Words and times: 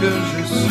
que 0.00 0.10
je 0.10 0.44
suis. 0.54 0.70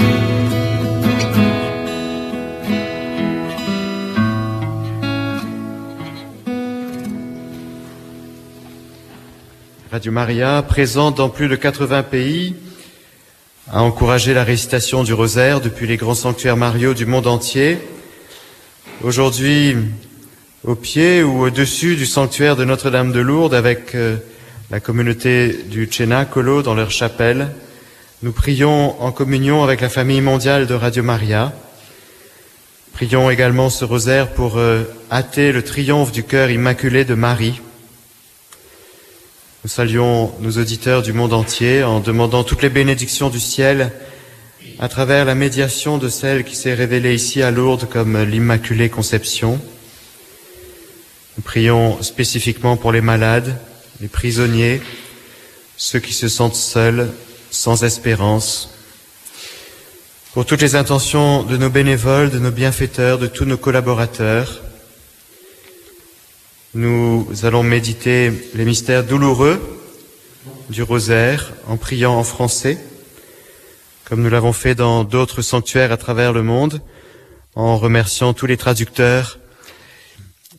Radio 9.91 10.11
Maria, 10.11 10.61
présente 10.61 11.17
dans 11.17 11.29
plus 11.29 11.47
de 11.47 11.55
80 11.55 12.03
pays, 12.03 12.55
a 13.71 13.81
encouragé 13.81 14.33
la 14.33 14.43
récitation 14.43 15.03
du 15.03 15.13
rosaire 15.13 15.61
depuis 15.61 15.87
les 15.87 15.97
grands 15.97 16.15
sanctuaires 16.15 16.57
mariaux 16.57 16.93
du 16.93 17.05
monde 17.05 17.27
entier. 17.27 17.79
Aujourd'hui, 19.01 19.75
au 20.63 20.75
pied 20.75 21.23
ou 21.23 21.45
au-dessus 21.45 21.95
du 21.95 22.05
sanctuaire 22.05 22.55
de 22.55 22.65
Notre-Dame 22.65 23.11
de 23.11 23.19
Lourdes 23.19 23.53
avec 23.53 23.95
euh, 23.95 24.17
la 24.71 24.79
communauté 24.79 25.53
du 25.69 25.87
Cenacolo 25.91 26.61
dans 26.61 26.75
leur 26.75 26.91
chapelle, 26.91 27.49
nous 28.21 28.33
prions 28.33 29.01
en 29.01 29.13
communion 29.13 29.63
avec 29.63 29.79
la 29.79 29.87
famille 29.87 30.19
mondiale 30.19 30.67
de 30.67 30.73
Radio 30.73 31.03
Maria. 31.03 31.53
Prions 32.91 33.29
également 33.29 33.69
ce 33.69 33.85
rosaire 33.85 34.33
pour 34.33 34.57
euh, 34.57 34.83
hâter 35.09 35.53
le 35.53 35.63
triomphe 35.63 36.11
du 36.11 36.23
cœur 36.23 36.49
immaculé 36.49 37.05
de 37.05 37.13
Marie. 37.13 37.61
Nous 39.63 39.69
saluons 39.69 40.33
nos 40.41 40.51
auditeurs 40.51 41.01
du 41.01 41.13
monde 41.13 41.31
entier 41.31 41.81
en 41.83 42.01
demandant 42.01 42.43
toutes 42.43 42.61
les 42.61 42.69
bénédictions 42.69 43.29
du 43.29 43.39
ciel 43.39 43.93
à 44.79 44.89
travers 44.89 45.23
la 45.23 45.35
médiation 45.35 45.97
de 45.97 46.09
celle 46.09 46.43
qui 46.43 46.57
s'est 46.57 46.73
révélée 46.73 47.15
ici 47.15 47.41
à 47.41 47.51
Lourdes 47.51 47.87
comme 47.89 48.21
l'Immaculée 48.21 48.89
Conception. 48.89 49.61
Nous 51.37 51.43
prions 51.43 52.01
spécifiquement 52.01 52.75
pour 52.75 52.91
les 52.91 53.01
malades, 53.01 53.57
les 54.01 54.09
prisonniers, 54.09 54.81
ceux 55.77 55.99
qui 55.99 56.13
se 56.13 56.27
sentent 56.27 56.55
seuls, 56.55 57.13
sans 57.51 57.83
espérance, 57.83 58.69
pour 60.33 60.45
toutes 60.45 60.61
les 60.61 60.75
intentions 60.75 61.43
de 61.43 61.57
nos 61.57 61.69
bénévoles, 61.69 62.29
de 62.29 62.39
nos 62.39 62.51
bienfaiteurs, 62.51 63.17
de 63.17 63.27
tous 63.27 63.45
nos 63.45 63.57
collaborateurs. 63.57 64.61
Nous 66.75 67.27
allons 67.43 67.63
méditer 67.63 68.31
les 68.53 68.63
mystères 68.63 69.03
douloureux 69.03 69.59
du 70.69 70.83
rosaire 70.83 71.51
en 71.67 71.77
priant 71.77 72.13
en 72.13 72.23
français, 72.23 72.77
comme 74.05 74.21
nous 74.21 74.29
l'avons 74.29 74.53
fait 74.53 74.75
dans 74.75 75.03
d'autres 75.03 75.41
sanctuaires 75.41 75.91
à 75.91 75.97
travers 75.97 76.31
le 76.31 76.43
monde, 76.43 76.81
en 77.55 77.77
remerciant 77.77 78.33
tous 78.33 78.45
les 78.45 78.57
traducteurs 78.57 79.39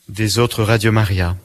des 0.08 0.40
autres 0.40 0.64
Radio 0.64 0.90
Maria. 0.90 1.36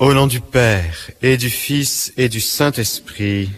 Au 0.00 0.12
nom 0.12 0.26
du 0.26 0.40
Père 0.40 1.12
et 1.22 1.36
du 1.36 1.48
Fils 1.48 2.12
et 2.16 2.28
du 2.28 2.40
Saint-Esprit. 2.40 3.48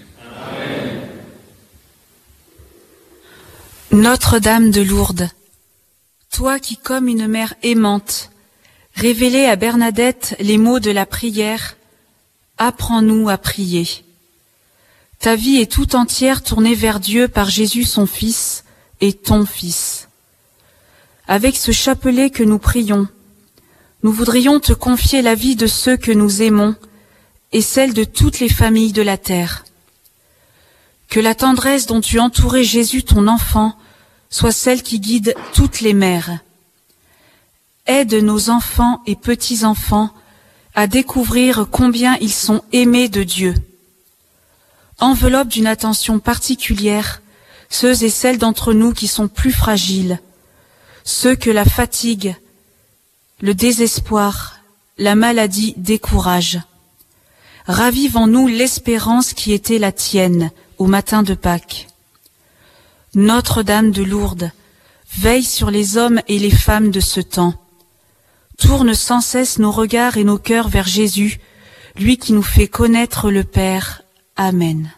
Notre-Dame 3.91 4.71
de 4.71 4.83
Lourdes, 4.83 5.31
toi 6.31 6.59
qui 6.59 6.77
comme 6.77 7.09
une 7.09 7.27
mère 7.27 7.55
aimante, 7.63 8.31
révélais 8.95 9.47
à 9.47 9.57
Bernadette 9.57 10.37
les 10.39 10.59
mots 10.59 10.79
de 10.79 10.91
la 10.91 11.07
prière, 11.07 11.79
apprends-nous 12.59 13.31
à 13.31 13.39
prier. 13.39 13.89
Ta 15.21 15.37
vie 15.37 15.57
est 15.57 15.73
tout 15.73 15.97
entière 15.97 16.43
tournée 16.43 16.75
vers 16.75 17.01
Dieu 17.01 17.29
par 17.29 17.49
Jésus 17.49 17.85
son 17.85 18.05
Fils 18.05 18.65
et 19.01 19.15
ton 19.15 19.47
Fils. 19.47 20.09
Avec 21.29 21.57
ce 21.57 21.73
chapelet 21.73 22.29
que 22.29 22.43
nous 22.43 22.59
prions, 22.59 23.09
nous 24.07 24.13
voudrions 24.13 24.61
te 24.61 24.73
confier 24.73 25.21
la 25.21 25.35
vie 25.35 25.57
de 25.57 25.67
ceux 25.67 25.97
que 25.97 26.13
nous 26.13 26.41
aimons 26.41 26.77
et 27.51 27.61
celle 27.61 27.93
de 27.93 28.05
toutes 28.05 28.39
les 28.39 28.49
familles 28.49 28.93
de 28.93 29.03
la 29.03 29.19
terre. 29.19 29.65
Que 31.09 31.19
la 31.19 31.35
tendresse 31.35 31.87
dont 31.87 32.01
tu 32.01 32.21
entourais 32.21 32.63
Jésus 32.63 33.03
ton 33.03 33.27
enfant 33.27 33.77
soit 34.31 34.53
celle 34.53 34.85
qui 34.85 35.01
guide 35.01 35.35
toutes 35.55 35.81
les 35.81 35.93
mères. 35.93 36.39
Aide 37.87 38.15
nos 38.15 38.49
enfants 38.49 39.03
et 39.07 39.17
petits-enfants 39.17 40.11
à 40.77 40.87
découvrir 40.87 41.67
combien 41.69 42.17
ils 42.21 42.33
sont 42.33 42.63
aimés 42.71 43.09
de 43.09 43.25
Dieu. 43.25 43.55
Enveloppe 45.01 45.49
d'une 45.49 45.67
attention 45.67 46.21
particulière 46.21 47.23
ceux 47.71 48.05
et 48.05 48.11
celles 48.11 48.39
d'entre 48.39 48.73
nous 48.73 48.93
qui 48.93 49.09
sont 49.09 49.27
plus 49.27 49.51
fragiles, 49.51 50.21
ceux 51.03 51.35
que 51.35 51.51
la 51.51 51.65
fatigue, 51.65 52.37
le 53.41 53.55
désespoir, 53.55 54.61
la 54.99 55.15
maladie 55.15 55.75
découragent. 55.77 56.61
Ravive 57.67 58.17
en 58.17 58.27
nous 58.27 58.47
l'espérance 58.47 59.35
qui 59.35 59.53
était 59.53 59.79
la 59.79 59.93
tienne 59.93 60.51
au 60.79 60.87
matin 60.87 61.23
de 61.23 61.35
Pâques. 61.35 61.89
Notre-Dame 63.15 63.91
de 63.91 64.03
Lourdes, 64.03 64.53
veille 65.19 65.45
sur 65.45 65.71
les 65.71 65.97
hommes 65.97 66.21
et 66.29 66.39
les 66.39 66.51
femmes 66.51 66.91
de 66.91 67.01
ce 67.01 67.21
temps. 67.21 67.55
Tourne 68.59 68.95
sans 68.95 69.21
cesse 69.21 69.59
nos 69.59 69.73
regards 69.73 70.17
et 70.17 70.25
nos 70.25 70.39
cœurs 70.39 70.69
vers 70.69 70.87
Jésus, 70.87 71.39
lui 71.97 72.17
qui 72.17 72.33
nous 72.33 72.43
fait 72.43 72.69
connaître 72.69 73.31
le 73.31 73.45
Père. 73.45 74.03
Amen. 74.37 74.91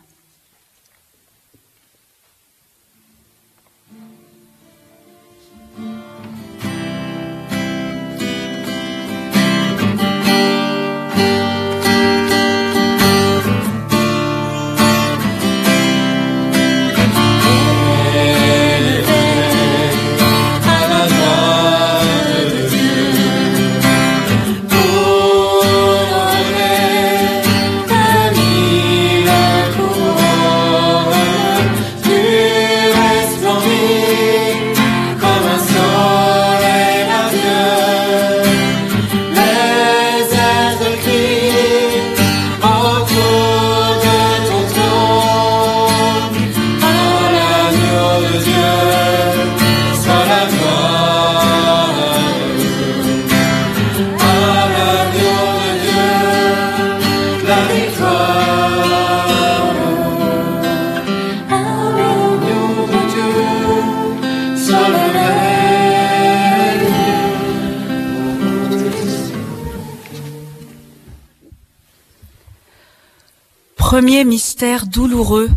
Premier 73.99 74.23
mystère 74.23 74.87
douloureux, 74.87 75.51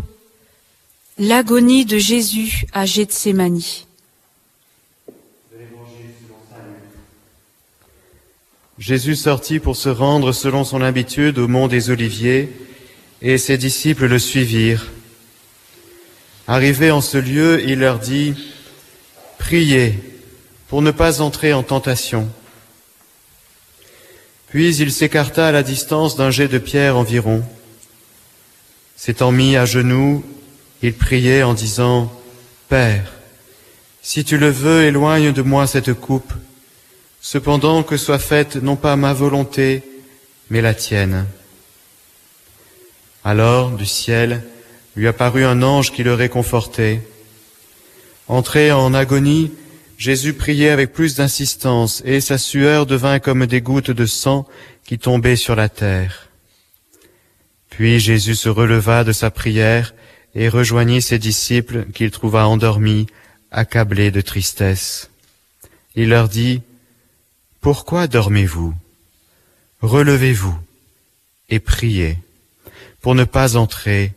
l'agonie 1.16 1.84
de 1.84 1.96
Jésus 1.96 2.64
à 2.72 2.86
Gethsémani. 2.86 3.86
Jésus 8.80 9.14
sortit 9.14 9.60
pour 9.60 9.76
se 9.76 9.88
rendre 9.88 10.32
selon 10.32 10.64
son 10.64 10.82
habitude 10.82 11.38
au 11.38 11.46
mont 11.46 11.68
des 11.68 11.90
Oliviers, 11.90 12.52
et 13.20 13.38
ses 13.38 13.58
disciples 13.58 14.06
le 14.06 14.18
suivirent. 14.18 14.90
Arrivé 16.48 16.90
en 16.90 17.00
ce 17.00 17.18
lieu, 17.18 17.62
il 17.64 17.78
leur 17.78 18.00
dit, 18.00 18.34
Priez 19.38 19.94
pour 20.66 20.82
ne 20.82 20.90
pas 20.90 21.20
entrer 21.20 21.52
en 21.52 21.62
tentation. 21.62 22.28
Puis 24.48 24.74
il 24.74 24.90
s'écarta 24.90 25.46
à 25.46 25.52
la 25.52 25.62
distance 25.62 26.16
d'un 26.16 26.32
jet 26.32 26.48
de 26.48 26.58
pierre 26.58 26.96
environ. 26.96 27.44
S'étant 29.04 29.32
mis 29.32 29.56
à 29.56 29.64
genoux, 29.64 30.22
il 30.80 30.94
priait 30.94 31.42
en 31.42 31.54
disant, 31.54 32.12
Père, 32.68 33.12
si 34.00 34.22
tu 34.22 34.38
le 34.38 34.48
veux, 34.48 34.84
éloigne 34.84 35.32
de 35.32 35.42
moi 35.42 35.66
cette 35.66 35.92
coupe, 35.92 36.32
Cependant 37.20 37.82
que 37.82 37.96
soit 37.96 38.20
faite 38.20 38.54
non 38.54 38.76
pas 38.76 38.94
ma 38.94 39.12
volonté, 39.12 39.82
mais 40.50 40.60
la 40.60 40.72
tienne. 40.72 41.26
Alors, 43.24 43.72
du 43.72 43.86
ciel, 43.86 44.44
lui 44.94 45.08
apparut 45.08 45.44
un 45.44 45.62
ange 45.62 45.90
qui 45.90 46.04
le 46.04 46.14
réconfortait. 46.14 47.02
Entré 48.28 48.70
en 48.70 48.94
agonie, 48.94 49.50
Jésus 49.98 50.34
priait 50.34 50.70
avec 50.70 50.92
plus 50.92 51.16
d'insistance, 51.16 52.04
et 52.04 52.20
sa 52.20 52.38
sueur 52.38 52.86
devint 52.86 53.18
comme 53.18 53.46
des 53.46 53.62
gouttes 53.62 53.90
de 53.90 54.06
sang 54.06 54.46
qui 54.84 54.96
tombaient 54.96 55.34
sur 55.34 55.56
la 55.56 55.68
terre. 55.68 56.28
Puis 57.72 58.00
Jésus 58.00 58.34
se 58.34 58.50
releva 58.50 59.02
de 59.02 59.12
sa 59.12 59.30
prière 59.30 59.94
et 60.34 60.50
rejoignit 60.50 61.00
ses 61.00 61.18
disciples 61.18 61.86
qu'il 61.94 62.10
trouva 62.10 62.46
endormis, 62.46 63.06
accablés 63.50 64.10
de 64.10 64.20
tristesse. 64.20 65.08
Il 65.94 66.10
leur 66.10 66.28
dit, 66.28 66.60
Pourquoi 67.62 68.08
dormez-vous? 68.08 68.74
Relevez-vous 69.80 70.54
et 71.48 71.60
priez 71.60 72.18
pour 73.00 73.14
ne 73.14 73.24
pas 73.24 73.56
entrer 73.56 74.12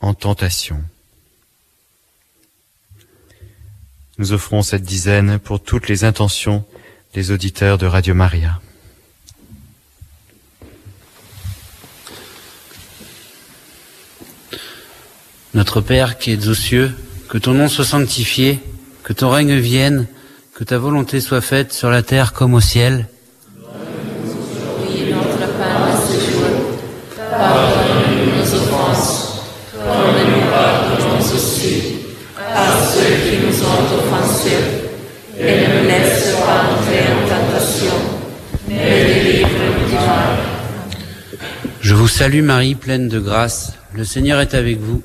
en 0.00 0.14
tentation. 0.14 0.82
Nous 4.16 4.32
offrons 4.32 4.62
cette 4.62 4.82
dizaine 4.82 5.38
pour 5.38 5.62
toutes 5.62 5.88
les 5.88 6.04
intentions 6.04 6.64
des 7.12 7.32
auditeurs 7.32 7.76
de 7.76 7.84
Radio 7.84 8.14
Maria. 8.14 8.62
Notre 15.54 15.80
Père 15.80 16.18
qui 16.18 16.32
es 16.32 16.48
aux 16.48 16.54
cieux, 16.54 16.90
que 17.28 17.38
ton 17.38 17.54
nom 17.54 17.68
soit 17.68 17.84
sanctifié, 17.84 18.58
que 19.04 19.12
ton 19.12 19.30
règne 19.30 19.54
vienne, 19.54 20.06
que 20.52 20.64
ta 20.64 20.78
volonté 20.78 21.20
soit 21.20 21.40
faite 21.40 21.72
sur 21.72 21.90
la 21.90 22.02
terre 22.02 22.32
comme 22.32 22.54
au 22.54 22.60
ciel. 22.60 23.06
Oui, 23.56 25.12
notre 25.12 25.52
pain 25.56 25.92
de 25.92 25.96
ce 26.08 26.32
jour. 26.32 26.50
Pardonne-nous 27.30 28.36
nos 28.36 28.54
offenses, 28.54 29.42
comme 29.72 30.16
nous 30.26 30.50
pardonnons 30.50 31.20
aussi 31.20 31.98
à 32.36 32.66
ceux 32.92 33.14
qui 33.22 33.38
nous 33.46 33.62
ont 33.62 33.86
offensés. 33.98 34.64
Et 35.38 35.68
ne 35.68 35.82
nous 35.82 35.88
laisse 35.88 36.34
pas 36.34 36.62
entrer 36.72 37.02
en 37.12 37.22
tentation, 37.28 37.94
mais 38.68 39.04
délivre-nous 39.06 39.88
du 39.88 39.94
mal. 39.94 40.34
Je 41.80 41.94
vous 41.94 42.08
salue 42.08 42.42
Marie, 42.42 42.74
pleine 42.74 43.08
de 43.08 43.20
grâce. 43.20 43.74
Le 43.94 44.04
Seigneur 44.04 44.40
est 44.40 44.54
avec 44.54 44.80
vous. 44.80 45.04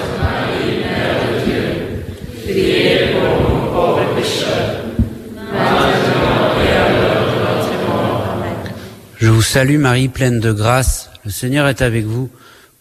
Je 9.21 9.29
vous 9.29 9.43
salue 9.43 9.77
Marie, 9.77 10.07
pleine 10.07 10.39
de 10.39 10.51
grâce. 10.51 11.11
Le 11.23 11.29
Seigneur 11.29 11.67
est 11.67 11.83
avec 11.83 12.05
vous. 12.05 12.31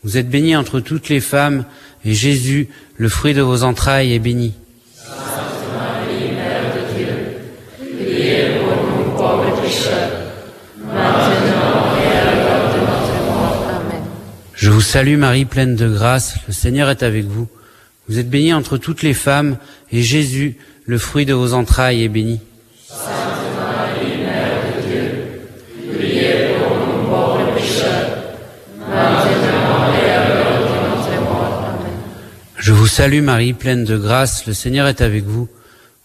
Vous 0.02 0.16
êtes 0.16 0.30
bénie 0.30 0.56
entre 0.56 0.80
toutes 0.80 1.10
les 1.10 1.20
femmes, 1.20 1.66
et 2.06 2.14
Jésus, 2.14 2.70
le 2.96 3.10
fruit 3.10 3.34
de 3.34 3.42
vos 3.42 3.62
entrailles, 3.62 4.14
est 4.14 4.18
béni. 4.18 4.54
Je 14.54 14.70
vous 14.70 14.80
salue 14.80 15.18
Marie, 15.18 15.44
pleine 15.44 15.76
de 15.76 15.90
grâce. 15.90 16.36
Le 16.48 16.54
Seigneur 16.54 16.88
est 16.88 17.02
avec 17.02 17.26
vous. 17.26 17.48
Vous 18.08 18.18
êtes 18.18 18.30
bénie 18.30 18.54
entre 18.54 18.78
toutes 18.78 19.02
les 19.02 19.12
femmes, 19.12 19.58
et 19.92 20.00
Jésus, 20.00 20.56
le 20.86 20.96
fruit 20.96 21.26
de 21.26 21.34
vos 21.34 21.52
entrailles, 21.52 22.02
est 22.02 22.08
béni. 22.08 22.40
Je 32.60 32.72
vous 32.72 32.86
salue 32.86 33.22
Marie, 33.22 33.54
pleine 33.54 33.84
de 33.84 33.96
grâce, 33.96 34.46
le 34.46 34.52
Seigneur 34.52 34.86
est 34.86 35.00
avec 35.00 35.24
vous. 35.24 35.48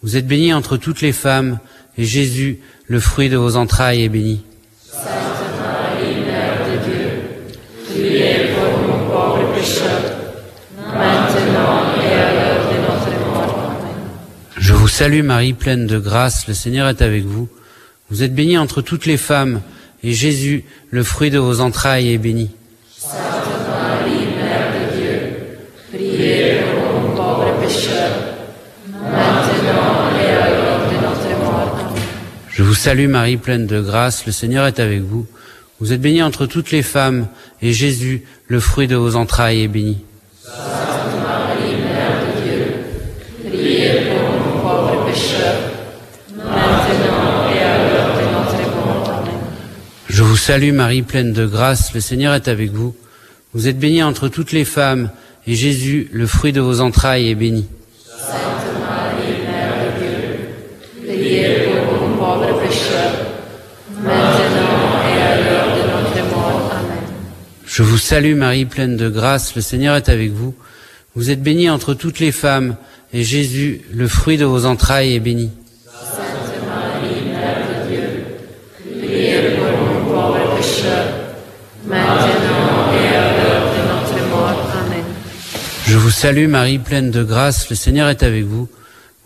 Vous 0.02 0.16
êtes 0.16 0.26
bénie 0.26 0.54
entre 0.54 0.78
toutes 0.78 1.02
les 1.02 1.12
femmes, 1.12 1.60
et 1.98 2.06
Jésus, 2.06 2.60
le 2.88 3.02
fruit 3.02 3.28
de 3.28 3.36
vos 3.36 3.58
entrailles, 3.58 4.04
est 4.04 4.10
béni. 4.10 4.42
Je 14.58 14.74
vous 14.74 14.88
salue 14.88 15.24
Marie, 15.24 15.52
pleine 15.52 15.88
de 15.88 16.00
grâce, 16.00 16.48
le 16.48 16.54
Seigneur 16.54 16.88
est 16.88 17.02
avec 17.02 17.26
vous. 17.26 17.50
Vous 18.10 18.24
êtes 18.24 18.34
bénie 18.34 18.58
entre 18.58 18.82
toutes 18.82 19.06
les 19.06 19.18
femmes, 19.18 19.60
et 20.04 20.14
Jésus, 20.14 20.64
le 20.90 21.04
fruit 21.04 21.32
de 21.32 21.38
vos 21.38 21.60
entrailles, 21.60 22.14
est 22.14 22.18
béni. 22.18 22.52
Priez 25.96 26.60
pour 26.60 27.00
nous 27.00 27.16
pauvres 27.16 27.56
pécheurs, 27.62 28.18
maintenant 28.92 30.12
et 30.20 30.30
à 30.30 30.50
l'heure 30.50 30.84
de 30.92 30.96
notre 31.06 31.32
mort. 31.46 31.78
Amen. 31.80 32.42
Je 32.56 32.64
vous 32.64 32.74
salue 32.74 33.10
Marie, 33.10 33.36
pleine 33.36 33.68
de 33.68 33.82
grâce, 33.82 34.26
le 34.26 34.32
Seigneur 34.32 34.66
est 34.66 34.80
avec 34.80 35.02
vous. 35.02 35.28
Vous 35.82 35.92
êtes 35.92 36.00
bénie 36.00 36.24
entre 36.24 36.46
toutes 36.46 36.72
les 36.72 36.84
femmes, 36.84 37.28
et 37.62 37.74
Jésus, 37.74 38.24
le 38.48 38.62
fruit 38.62 38.88
de 38.88 38.96
vos 38.96 39.18
entrailles, 39.18 39.64
est 39.64 39.68
béni. 39.68 39.98
Je 50.08 50.24
vous 50.24 50.38
salue 50.38 50.72
Marie, 50.72 51.02
pleine 51.02 51.34
de 51.34 51.46
grâce, 51.46 51.94
le 51.94 52.00
Seigneur 52.00 52.34
est 52.36 52.48
avec 52.48 52.72
vous. 52.72 52.96
Vous 53.54 53.68
êtes 53.68 53.78
bénie 53.78 54.02
entre 54.02 54.30
toutes 54.30 54.54
les 54.54 54.64
femmes, 54.64 55.10
et 55.46 55.56
Jésus, 55.56 56.08
le 56.14 56.26
fruit 56.26 56.54
de 56.54 56.62
vos 56.62 56.80
entrailles, 56.80 57.30
est 57.30 57.36
béni 57.36 57.68
pour 61.88 62.08
nous 62.08 62.16
pauvres 62.16 62.60
pécheurs, 62.60 63.14
maintenant 64.02 65.02
et 65.08 65.22
à 65.22 65.36
l'heure 65.42 65.70
de 65.76 65.84
notre 65.92 66.36
mort. 66.36 66.72
Amen. 66.72 67.06
Je 67.76 67.84
vous 67.84 67.98
salue 67.98 68.36
Marie, 68.36 68.64
pleine 68.64 68.96
de 68.96 69.10
grâce, 69.10 69.54
le 69.54 69.62
Seigneur 69.62 69.98
est 69.98 70.08
avec 70.08 70.32
vous. 70.32 70.56
Vous 71.14 71.30
êtes 71.30 71.44
bénie 71.44 71.70
entre 71.70 71.94
toutes 71.94 72.22
les 72.22 72.32
femmes, 72.32 72.78
et 73.12 73.22
Jésus, 73.22 73.82
le 73.92 74.08
fruit 74.08 74.38
de 74.38 74.46
vos 74.46 74.66
entrailles, 74.66 75.14
est 75.14 75.20
béni. 75.20 75.52
Priez 78.98 79.58
pour 79.58 79.66
nous 79.66 80.06
pauvres 80.06 80.56
pécheurs, 80.56 81.06
maintenant 81.86 82.94
et 82.94 83.14
à 83.14 83.44
l'heure 83.44 83.68
de 83.74 83.82
notre 83.90 84.30
mort. 84.30 84.72
Amen. 84.86 85.04
Je 85.86 85.98
vous 85.98 86.12
salue 86.12 86.48
Marie, 86.48 86.80
pleine 86.80 87.12
de 87.12 87.24
grâce, 87.24 87.70
le 87.70 87.76
Seigneur 87.76 88.08
est 88.08 88.24
avec 88.24 88.46
vous. 88.46 88.70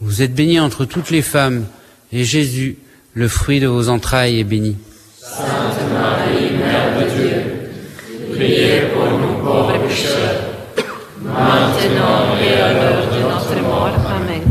Vous 0.01 0.23
êtes 0.23 0.33
bénie 0.33 0.59
entre 0.59 0.85
toutes 0.85 1.11
les 1.11 1.21
femmes, 1.21 1.65
et 2.11 2.23
Jésus, 2.23 2.77
le 3.13 3.27
fruit 3.27 3.59
de 3.59 3.67
vos 3.67 3.89
entrailles, 3.89 4.39
est 4.39 4.43
béni. 4.43 4.75
Priez 8.39 8.83
pour 8.93 9.03
nous 9.19 9.35
pauvres 9.43 9.77
pécheurs, 9.85 10.39
maintenant 11.21 12.37
et 12.41 12.53
à 12.53 12.71
l'heure 12.71 13.05
de 13.11 13.19
notre 13.19 13.57
mort. 13.67 13.91
Amen. 14.15 14.45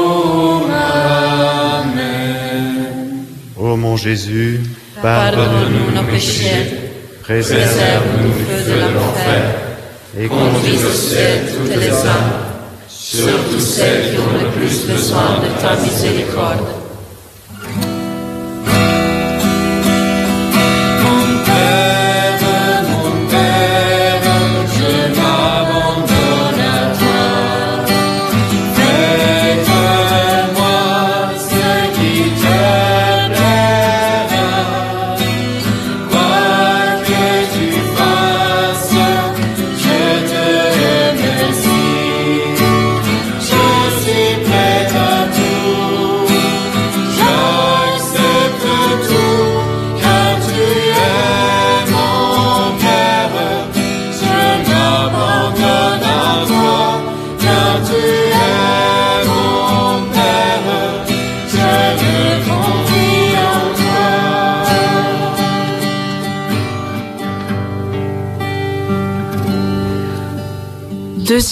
Amen. 1.82 2.26
Ô 3.56 3.76
mon 3.76 3.96
Jésus, 3.98 4.60
Pardonne-nous 5.02 5.90
nos 5.94 6.04
péchés, 6.04 6.64
préserve 7.22 7.60
préserve-nous 7.60 8.32
du 8.32 8.44
feu 8.44 8.62
de 8.70 8.94
l'enfer, 8.94 9.42
et 10.18 10.26
conduis 10.26 10.80
au 10.84 10.92
ciel 10.92 11.36
toutes 11.54 11.76
les 11.76 11.90
âmes, 11.90 12.34
surtout 12.88 13.60
celles 13.60 14.02
qui 14.10 14.16
ont 14.18 14.32
le 14.42 14.48
plus 14.56 14.76
besoin 14.86 15.30
de 15.42 15.48
ta 15.60 15.72
miséricorde. 15.82 16.79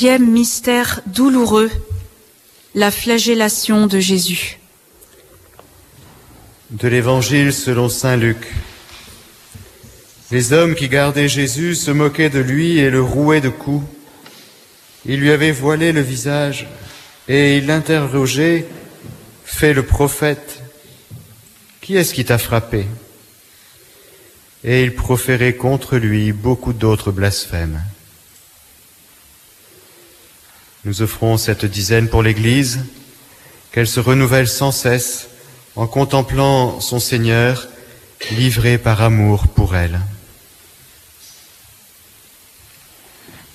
Deuxième 0.00 0.31
mystère 0.31 1.00
douloureux, 1.07 1.73
la 2.76 2.93
flagellation 2.93 3.88
de 3.88 3.99
Jésus. 3.99 4.61
De 6.71 6.87
l'Évangile 6.87 7.52
selon 7.52 7.88
Saint 7.88 8.14
Luc. 8.14 8.47
Les 10.31 10.52
hommes 10.52 10.76
qui 10.76 10.88
gardaient 10.88 11.28
Jésus 11.28 11.75
se 11.75 11.90
moquaient 11.90 12.31
de 12.31 12.38
lui 12.38 12.78
et 12.78 12.90
le 12.90 13.02
rouaient 13.02 13.40
de 13.40 13.49
coups. 13.49 13.85
Ils 15.05 15.19
lui 15.19 15.33
avaient 15.33 15.50
voilé 15.50 15.90
le 15.90 16.02
visage 16.02 16.69
et 17.26 17.57
ils 17.57 17.67
l'interrogeaient, 17.67 18.69
Fais 19.45 19.75
le 19.75 19.83
prophète, 19.83 20.62
qui 21.81 21.97
est-ce 21.97 22.14
qui 22.14 22.25
t'a 22.25 22.38
frappé? 22.38 22.87
Et 24.62 24.85
ils 24.85 24.95
proféraient 24.95 25.57
contre 25.57 25.97
lui 25.97 26.31
beaucoup 26.31 26.73
d'autres 26.73 27.11
blasphèmes. 27.11 27.83
Nous 30.88 31.02
offrons 31.02 31.37
cette 31.37 31.66
dizaine 31.66 32.09
pour 32.09 32.23
l'Église, 32.23 32.80
qu'elle 33.73 33.87
se 33.87 34.00
renouvelle 34.00 34.49
sans 34.49 34.73
cesse 34.73 35.28
en 35.76 35.87
contemplant 35.87 36.80
son 36.80 36.99
Seigneur, 36.99 37.68
livré 38.30 38.78
par 38.78 39.02
amour 39.02 39.49
pour 39.49 39.76
elle. 39.76 40.00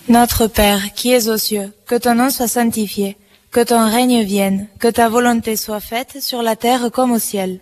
Notre 0.09 0.45
Père, 0.45 0.93
qui 0.93 1.11
es 1.11 1.27
aux 1.27 1.39
cieux, 1.39 1.73
que 1.87 1.95
ton 1.95 2.13
nom 2.13 2.29
soit 2.29 2.47
sanctifié, 2.47 3.17
que 3.49 3.63
ton 3.63 3.89
règne 3.89 4.21
vienne, 4.23 4.67
que 4.77 4.89
ta 4.89 5.09
volonté 5.09 5.55
soit 5.55 5.79
faite 5.79 6.21
sur 6.21 6.43
la 6.43 6.55
terre 6.55 6.91
comme 6.91 7.13
au 7.13 7.19
ciel. 7.19 7.61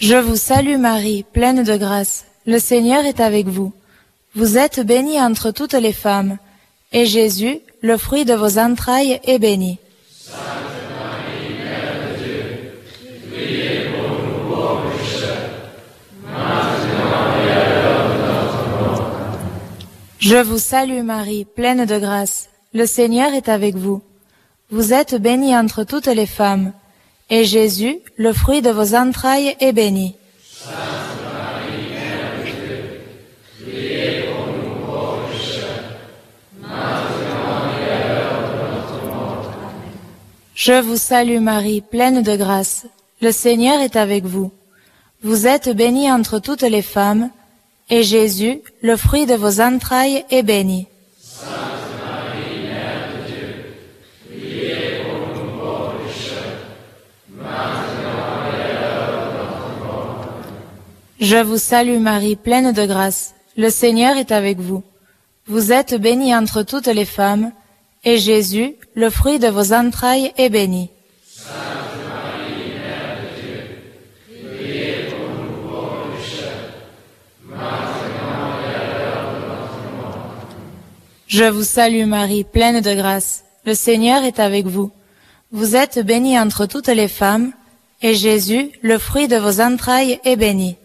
Je 0.00 0.16
vous 0.16 0.36
salue 0.36 0.78
Marie, 0.78 1.24
pleine 1.30 1.62
de 1.62 1.76
grâce. 1.76 2.24
Le 2.46 2.58
Seigneur 2.58 3.04
est 3.04 3.20
avec 3.20 3.46
vous. 3.48 3.70
Vous 4.34 4.56
êtes 4.56 4.80
bénie 4.80 5.20
entre 5.20 5.50
toutes 5.50 5.74
les 5.74 5.92
femmes, 5.92 6.38
et 6.90 7.04
Jésus, 7.04 7.58
le 7.82 7.98
fruit 7.98 8.24
de 8.24 8.32
vos 8.32 8.58
entrailles, 8.58 9.20
est 9.24 9.38
béni. 9.38 9.78
Je 20.18 20.36
vous 20.36 20.58
salue 20.58 21.02
Marie, 21.02 21.44
pleine 21.44 21.84
de 21.84 21.98
grâce. 21.98 22.48
Le 22.72 22.86
Seigneur 22.86 23.34
est 23.34 23.50
avec 23.50 23.76
vous. 23.76 24.00
Vous 24.70 24.94
êtes 24.94 25.16
bénie 25.16 25.54
entre 25.54 25.84
toutes 25.84 26.06
les 26.06 26.26
femmes, 26.26 26.72
et 27.30 27.44
Jésus, 27.44 27.98
le 28.16 28.32
fruit 28.32 28.60
de 28.60 28.70
vos 28.70 28.94
entrailles, 28.94 29.56
est 29.60 29.72
béni. 29.72 30.16
Je 40.54 40.78
vous 40.78 40.98
salue 40.98 41.38
Marie, 41.38 41.80
pleine 41.80 42.22
de 42.22 42.36
grâce. 42.36 42.84
Le 43.22 43.32
Seigneur 43.32 43.80
est 43.80 43.96
avec 43.96 44.24
vous. 44.24 44.52
Vous 45.22 45.46
êtes 45.46 45.70
bénie 45.70 46.12
entre 46.12 46.38
toutes 46.38 46.62
les 46.62 46.82
femmes, 46.82 47.30
et 47.88 48.02
Jésus, 48.02 48.60
le 48.82 48.96
fruit 48.96 49.24
de 49.24 49.34
vos 49.34 49.60
entrailles, 49.60 50.24
est 50.30 50.42
béni. 50.42 50.86
Je 61.20 61.36
vous 61.36 61.58
salue 61.58 61.98
Marie, 61.98 62.34
pleine 62.34 62.72
de 62.72 62.86
grâce. 62.86 63.34
Le 63.54 63.68
Seigneur 63.68 64.16
est 64.16 64.32
avec 64.32 64.58
vous. 64.58 64.82
Vous 65.46 65.70
êtes 65.70 65.94
bénie 65.94 66.34
entre 66.34 66.62
toutes 66.62 66.86
les 66.86 67.04
femmes, 67.04 67.52
et 68.04 68.16
Jésus, 68.16 68.76
le 68.94 69.10
fruit 69.10 69.38
de 69.38 69.48
vos 69.48 69.74
entrailles, 69.74 70.32
est 70.38 70.48
béni. 70.48 70.88
Je 81.26 81.44
vous 81.44 81.62
salue 81.62 82.06
Marie, 82.06 82.44
pleine 82.44 82.80
de 82.80 82.94
grâce. 82.94 83.44
Le 83.66 83.74
Seigneur 83.74 84.24
est 84.24 84.40
avec 84.40 84.66
vous. 84.66 84.90
Vous 85.52 85.76
êtes 85.76 85.98
bénie 85.98 86.40
entre 86.40 86.64
toutes 86.64 86.88
les 86.88 87.08
femmes, 87.08 87.52
et 88.00 88.14
Jésus, 88.14 88.70
le 88.80 88.96
fruit 88.96 89.28
de 89.28 89.36
vos 89.36 89.60
entrailles, 89.60 90.18
est 90.24 90.36
béni. 90.36 90.76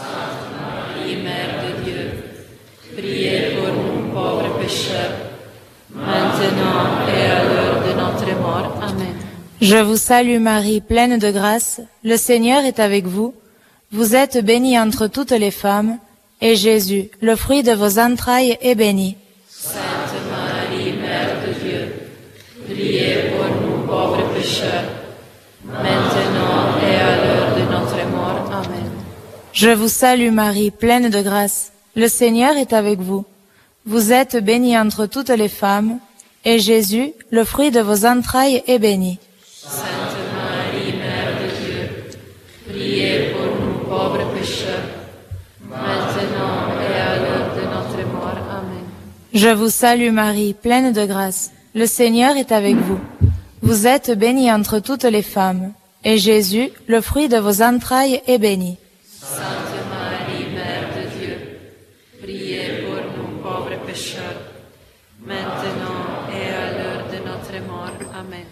Marie, 0.00 1.16
Mère 1.16 1.62
de 1.64 1.84
Dieu, 1.84 2.24
priez 2.96 3.56
pour 3.56 3.68
nous 3.68 4.12
pauvres 4.12 4.58
pécheurs, 4.58 5.16
maintenant 5.94 7.06
et 7.08 7.30
à 7.30 7.44
l'heure 7.44 7.82
de 7.86 7.92
notre 7.92 8.40
mort. 8.40 8.78
Amen. 8.82 9.14
Je 9.60 9.76
vous 9.76 9.96
salue 9.96 10.38
Marie, 10.38 10.80
pleine 10.80 11.18
de 11.18 11.30
grâce. 11.30 11.80
Le 12.04 12.16
Seigneur 12.16 12.64
est 12.64 12.78
avec 12.78 13.06
vous. 13.06 13.34
Vous 13.92 14.14
êtes 14.14 14.44
bénie 14.44 14.78
entre 14.78 15.06
toutes 15.06 15.30
les 15.30 15.50
femmes, 15.50 15.98
et 16.40 16.56
Jésus, 16.56 17.08
le 17.22 17.36
fruit 17.36 17.62
de 17.62 17.72
vos 17.72 17.98
entrailles, 17.98 18.58
est 18.60 18.74
béni. 18.74 19.16
Sainte 19.48 19.74
Marie, 20.30 20.92
Mère 20.92 21.36
de 21.46 21.52
Dieu, 21.64 21.94
priez 22.68 23.30
pour 23.30 23.46
nous 23.46 23.86
pauvres 23.86 24.28
pécheurs, 24.34 24.84
maintenant 25.64 26.25
Je 29.56 29.70
vous 29.70 29.88
salue 29.88 30.32
Marie, 30.32 30.70
pleine 30.70 31.08
de 31.08 31.22
grâce. 31.22 31.72
Le 31.94 32.08
Seigneur 32.08 32.58
est 32.58 32.74
avec 32.74 32.98
vous. 32.98 33.24
Vous 33.86 34.12
êtes 34.12 34.36
bénie 34.36 34.78
entre 34.78 35.06
toutes 35.06 35.30
les 35.30 35.48
femmes, 35.48 35.98
et 36.44 36.58
Jésus, 36.58 37.14
le 37.30 37.42
fruit 37.42 37.70
de 37.70 37.80
vos 37.80 38.04
entrailles, 38.04 38.62
est 38.66 38.78
béni. 38.78 39.18
Sainte 39.66 39.86
Marie, 40.34 40.98
Mère 40.98 41.32
de 41.40 41.48
Dieu, 41.64 42.18
priez 42.68 43.30
pour 43.32 43.46
nous 43.46 43.78
pauvres 43.88 44.30
pécheurs, 44.38 44.90
maintenant 45.66 46.74
et 46.78 47.00
à 47.00 47.16
l'heure 47.16 47.54
de 47.56 47.62
notre 47.62 48.12
mort. 48.12 48.36
Amen. 48.50 48.84
Je 49.32 49.48
vous 49.48 49.70
salue 49.70 50.10
Marie, 50.10 50.52
pleine 50.52 50.92
de 50.92 51.06
grâce. 51.06 51.50
Le 51.74 51.86
Seigneur 51.86 52.36
est 52.36 52.52
avec 52.52 52.76
vous. 52.76 53.00
Vous 53.62 53.86
êtes 53.86 54.10
bénie 54.10 54.52
entre 54.52 54.80
toutes 54.80 55.04
les 55.04 55.22
femmes, 55.22 55.72
et 56.04 56.18
Jésus, 56.18 56.68
le 56.88 57.00
fruit 57.00 57.28
de 57.28 57.38
vos 57.38 57.62
entrailles, 57.62 58.20
est 58.26 58.36
béni. 58.36 58.76
Sainte 59.34 59.80
Marie, 59.90 60.54
Mère 60.54 60.88
de 60.96 61.04
Dieu, 61.18 61.36
pécheurs, 63.84 64.40
maintenant 65.26 66.28
et 66.32 66.48
à 66.54 66.66
l'heure 66.76 67.04
de 67.12 67.18
notre 67.28 67.66
mort. 67.66 67.90
Amen. 68.14 68.46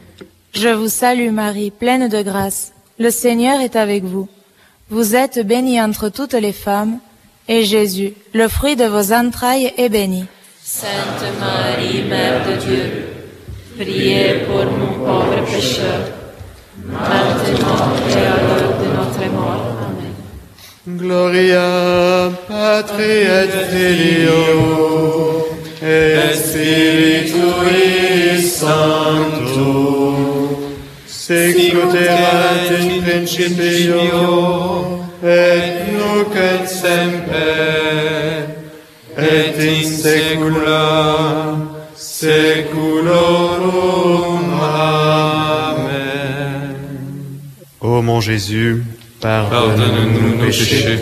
Je 0.52 0.69
vous 0.69 0.88
salue 0.88 1.31
Marie, 1.31 1.71
pleine 1.71 2.09
de 2.09 2.23
grâce. 2.23 2.73
Le 2.99 3.11
Seigneur 3.11 3.61
est 3.61 3.76
avec 3.76 4.02
vous. 4.02 4.28
Vous 4.90 5.14
êtes 5.14 5.47
bénie 5.47 5.81
entre 5.81 6.09
toutes 6.09 6.35
les 6.35 6.52
femmes, 6.52 6.99
et 7.47 7.62
Jésus, 7.64 8.14
le 8.33 8.49
fruit 8.49 8.75
de 8.75 8.87
vos 8.87 9.12
entrailles, 9.12 9.73
est 9.76 9.88
béni. 9.88 10.25
Sainte 10.61 11.25
Marie, 11.38 12.02
Mère 12.02 12.45
de 12.49 12.57
Dieu, 12.66 12.85
priez 13.78 14.40
pour 14.47 14.64
nous 14.64 15.04
pauvres 15.04 15.45
pécheurs, 15.47 16.09
maintenant 16.85 17.93
et 18.11 18.26
à 18.35 18.37
l'heure 18.43 18.75
de 18.83 18.88
notre 18.97 19.33
mort. 19.33 19.84
Gloria 20.87 22.31
Patri 22.47 23.25
et 23.25 23.50
Filio 23.71 25.47
et 25.83 26.35
Spiritui 26.35 27.83
Sancto 28.42 29.73
Sicuterat 31.07 32.70
in 32.81 33.01
principio 33.03 35.01
et 35.23 35.88
nunc 35.90 36.37
et 36.37 36.66
semper 36.68 38.44
et 39.16 39.57
in 39.59 39.85
saecula 39.88 40.85
saeculorum. 41.97 43.73
Amen. 44.61 45.94
Ô 47.81 48.03
mon 48.03 48.20
Jésus, 48.20 48.85
Pardonne-nous 49.25 50.37
nos 50.37 50.45
péchés, 50.45 50.99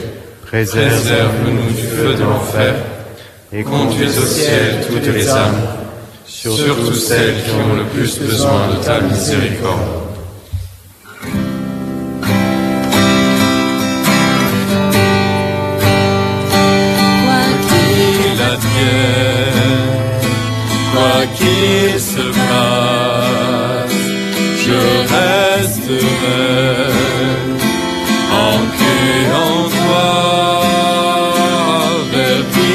préserve-nous 0.46 1.72
du 1.74 1.82
feu 1.82 2.14
de 2.14 2.22
l'enfer, 2.22 2.72
et 3.52 3.64
conduis 3.64 4.16
au 4.16 4.24
ciel 4.24 4.86
toutes 4.86 5.12
les 5.12 5.28
âmes, 5.28 5.66
surtout 6.24 6.94
celles 6.94 7.42
qui 7.42 7.50
ont 7.50 7.74
le 7.74 7.82
plus 7.86 8.20
besoin 8.20 8.68
de 8.68 8.76
ta 8.84 9.00
miséricorde. 9.00 9.80
Quoi 17.24 17.42
qu'il 17.66 18.40
advienne, 18.52 19.82
quoi 20.92 21.26
qu'il 21.34 22.00
se 22.00 22.24
passe, 22.38 23.90
je 24.64 24.78
resterai 25.12 26.92
en 29.44 29.68
toi. 29.76 30.08
Vers 32.12 32.44
qui 32.52 32.72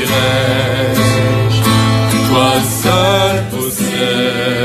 irai-je 0.00 1.60
Toi 2.28 2.52
seul 2.82 3.36
possèdes 3.50 4.63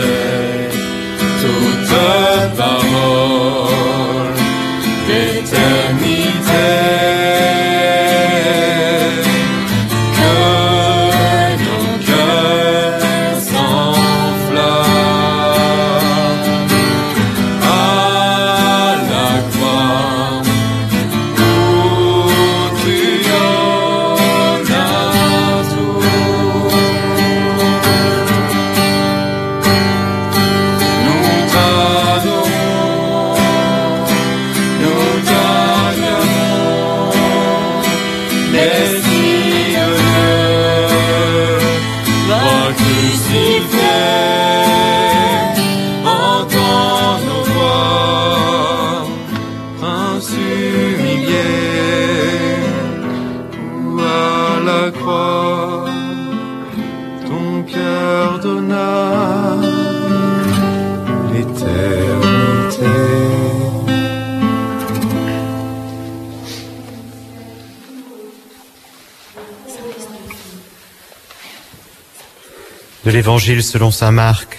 l'Évangile 73.30 73.62
selon 73.62 73.92
saint 73.92 74.10
Marc. 74.10 74.58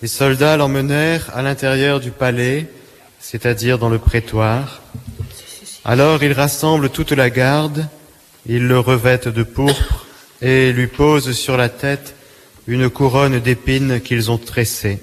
Les 0.00 0.08
soldats 0.08 0.56
l'emmenèrent 0.56 1.30
à 1.34 1.42
l'intérieur 1.42 2.00
du 2.00 2.10
palais, 2.10 2.68
c'est-à-dire 3.20 3.78
dans 3.78 3.90
le 3.90 3.98
prétoire. 3.98 4.80
Alors 5.84 6.22
ils 6.22 6.32
rassemblent 6.32 6.88
toute 6.88 7.12
la 7.12 7.28
garde, 7.28 7.86
ils 8.46 8.66
le 8.66 8.78
revêtent 8.78 9.28
de 9.28 9.42
pourpre 9.42 10.06
et 10.40 10.72
lui 10.72 10.86
posent 10.86 11.32
sur 11.32 11.58
la 11.58 11.68
tête 11.68 12.14
une 12.66 12.88
couronne 12.88 13.40
d'épines 13.40 14.00
qu'ils 14.00 14.30
ont 14.30 14.38
tressée. 14.38 14.98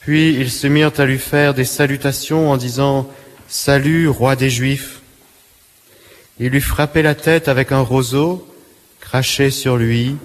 Puis 0.00 0.34
ils 0.34 0.50
se 0.50 0.66
mirent 0.66 0.98
à 0.98 1.04
lui 1.04 1.20
faire 1.20 1.54
des 1.54 1.64
salutations 1.64 2.50
en 2.50 2.56
disant 2.56 3.08
Salut, 3.46 4.08
roi 4.08 4.34
des 4.34 4.50
Juifs. 4.50 5.00
Ils 6.40 6.48
lui 6.48 6.60
frappaient 6.60 7.02
la 7.02 7.14
tête 7.14 7.46
avec 7.46 7.70
un 7.70 7.82
roseau, 7.82 8.52
crachaient 9.14 9.52
sur 9.52 9.76
lui 9.76 10.16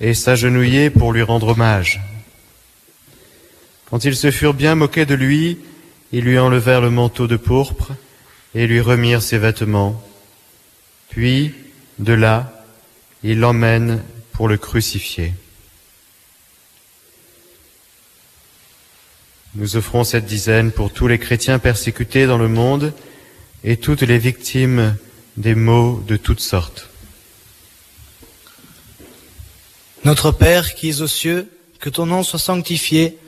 et 0.00 0.14
s'agenouillaient 0.14 0.88
pour 0.88 1.12
lui 1.12 1.20
rendre 1.20 1.48
hommage. 1.48 2.00
Quand 3.90 4.06
ils 4.06 4.16
se 4.16 4.30
furent 4.30 4.54
bien 4.54 4.74
moqués 4.74 5.04
de 5.04 5.14
lui, 5.14 5.58
ils 6.12 6.24
lui 6.24 6.38
enlevèrent 6.38 6.80
le 6.80 6.88
manteau 6.88 7.26
de 7.26 7.36
pourpre 7.36 7.92
et 8.54 8.66
lui 8.66 8.80
remirent 8.80 9.20
ses 9.20 9.36
vêtements. 9.36 10.02
Puis, 11.10 11.52
de 11.98 12.14
là, 12.14 12.64
ils 13.22 13.38
l'emmènent 13.38 14.02
pour 14.32 14.48
le 14.48 14.56
crucifier. 14.56 15.34
Nous 19.56 19.76
offrons 19.76 20.04
cette 20.04 20.24
dizaine 20.24 20.72
pour 20.72 20.90
tous 20.90 21.06
les 21.06 21.18
chrétiens 21.18 21.58
persécutés 21.58 22.24
dans 22.24 22.38
le 22.38 22.48
monde 22.48 22.94
et 23.62 23.76
toutes 23.76 24.00
les 24.00 24.16
victimes 24.16 24.96
des 25.36 25.54
maux 25.54 26.02
de 26.08 26.16
toutes 26.16 26.40
sortes. 26.40 26.88
Notre 30.04 30.32
Père 30.32 30.74
qui 30.74 30.90
es 30.90 31.00
aux 31.00 31.06
cieux, 31.06 31.46
que 31.78 31.88
ton 31.88 32.06
nom 32.06 32.24
soit 32.24 32.40
sanctifié, 32.40 33.18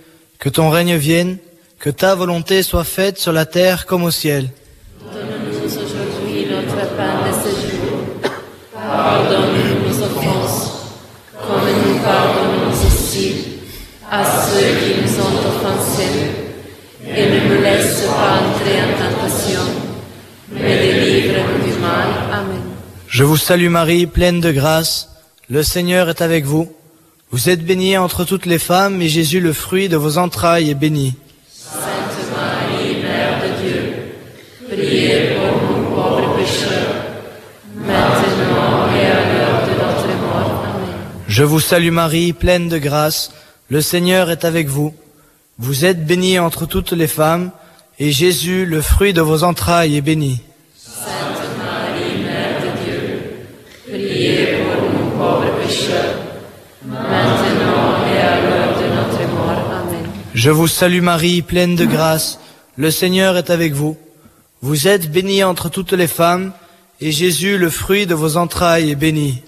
que 0.40 0.48
ton 0.48 0.70
règne 0.70 0.96
vienne, 0.96 1.38
que 1.78 1.88
ta 1.88 2.16
volonté 2.16 2.64
soit 2.64 2.82
faite 2.82 3.16
sur 3.16 3.32
la 3.32 3.46
terre 3.46 3.86
comme 3.86 4.02
au 4.02 4.10
ciel. 4.10 4.50
Donne-nous 5.12 5.66
aujourd'hui 5.66 6.46
notre 6.50 6.88
pain 6.96 7.14
de 7.26 7.32
ce 7.32 7.50
jour. 7.60 8.30
Pardonne-nous 8.72 9.88
nos 9.88 10.02
offenses, 10.02 10.72
comme 11.46 11.68
nous 11.86 11.98
pardonnons 12.00 12.72
aussi 12.72 13.60
à 14.10 14.24
ceux 14.24 14.74
qui 14.80 15.00
nous 15.00 15.20
ont 15.20 15.38
offensés. 15.46 16.30
Et 17.06 17.26
ne 17.30 17.54
nous 17.54 17.62
laisse 17.62 18.02
pas 18.06 18.40
entrer 18.40 18.80
en 18.82 18.92
tentation, 18.98 19.60
mais 20.50 20.78
délivre-nous 20.78 21.72
du 21.72 21.78
mal. 21.80 22.08
Amen. 22.32 22.62
Je 23.06 23.22
vous 23.22 23.36
salue 23.36 23.68
Marie, 23.68 24.06
pleine 24.06 24.40
de 24.40 24.50
grâce. 24.50 25.13
Le 25.50 25.62
Seigneur 25.62 26.08
est 26.08 26.22
avec 26.22 26.44
vous. 26.44 26.72
Vous 27.30 27.50
êtes 27.50 27.64
bénie 27.64 27.98
entre 27.98 28.24
toutes 28.24 28.46
les 28.46 28.58
femmes, 28.58 29.02
et 29.02 29.08
Jésus, 29.08 29.40
le 29.40 29.52
fruit 29.52 29.90
de 29.90 29.96
vos 29.96 30.16
entrailles, 30.16 30.70
est 30.70 30.74
béni. 30.74 31.14
Sainte 31.52 31.82
Marie, 32.34 33.02
Mère 33.02 33.42
de 33.42 33.62
Dieu, 33.62 33.92
priez 34.70 35.34
pour 35.34 35.76
nous 35.76 35.84
pauvres 35.94 36.36
pécheurs, 36.36 36.94
maintenant 37.76 38.88
et 38.96 39.06
à 39.06 39.34
l'heure 39.34 39.62
de 39.66 39.74
notre 39.82 40.22
mort. 40.22 40.64
Amen. 40.64 41.24
Je 41.28 41.42
vous 41.42 41.60
salue 41.60 41.90
Marie, 41.90 42.32
pleine 42.32 42.68
de 42.70 42.78
grâce. 42.78 43.32
Le 43.68 43.82
Seigneur 43.82 44.30
est 44.30 44.44
avec 44.44 44.68
vous. 44.68 44.94
Vous 45.58 45.84
êtes 45.84 46.06
bénie 46.06 46.38
entre 46.38 46.66
toutes 46.66 46.92
les 46.92 47.08
femmes, 47.08 47.50
et 47.98 48.12
Jésus, 48.12 48.64
le 48.64 48.80
fruit 48.80 49.12
de 49.12 49.20
vos 49.20 49.42
entrailles, 49.42 49.96
est 49.96 50.00
béni. 50.00 50.40
Sainte 50.78 51.04
Marie, 51.58 52.22
Mère 52.22 52.60
de 52.62 52.84
Dieu, 52.84 53.22
priez 53.88 54.46
pour 54.62 54.82
nous 54.82 55.10
pauvres 55.18 55.53
Je 60.34 60.50
vous 60.50 60.68
salue 60.68 61.00
Marie, 61.00 61.42
pleine 61.42 61.74
de 61.76 61.84
grâce. 61.86 62.38
Le 62.76 62.90
Seigneur 62.90 63.36
est 63.36 63.50
avec 63.50 63.72
vous. 63.72 63.96
Vous 64.60 64.88
êtes 64.88 65.10
bénie 65.10 65.44
entre 65.44 65.68
toutes 65.68 65.92
les 65.92 66.06
femmes, 66.06 66.52
et 67.00 67.12
Jésus, 67.12 67.56
le 67.56 67.70
fruit 67.70 68.06
de 68.06 68.14
vos 68.14 68.36
entrailles, 68.36 68.90
est 68.90 68.94
béni. 68.94 69.42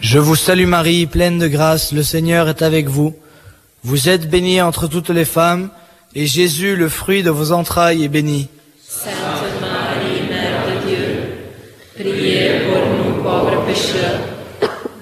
Je 0.00 0.18
vous 0.18 0.36
salue 0.36 0.66
Marie, 0.66 1.06
pleine 1.06 1.38
de 1.38 1.48
grâce, 1.48 1.92
le 1.92 2.02
Seigneur 2.02 2.48
est 2.48 2.62
avec 2.62 2.88
vous. 2.88 3.14
Vous 3.82 4.08
êtes 4.08 4.30
bénie 4.30 4.62
entre 4.62 4.86
toutes 4.86 5.10
les 5.10 5.24
femmes, 5.24 5.70
et 6.14 6.26
Jésus, 6.26 6.76
le 6.76 6.88
fruit 6.88 7.22
de 7.22 7.30
vos 7.30 7.52
entrailles, 7.52 8.04
est 8.04 8.08
béni. 8.08 8.48
Sainte 8.86 9.14
Marie, 9.60 10.28
Mère 10.30 10.62
de 10.68 10.88
Dieu, 10.88 11.06
priez 11.98 12.60
pour 12.60 12.82
nous 12.96 13.22
pauvres 13.22 13.64
pécheurs, 13.66 14.20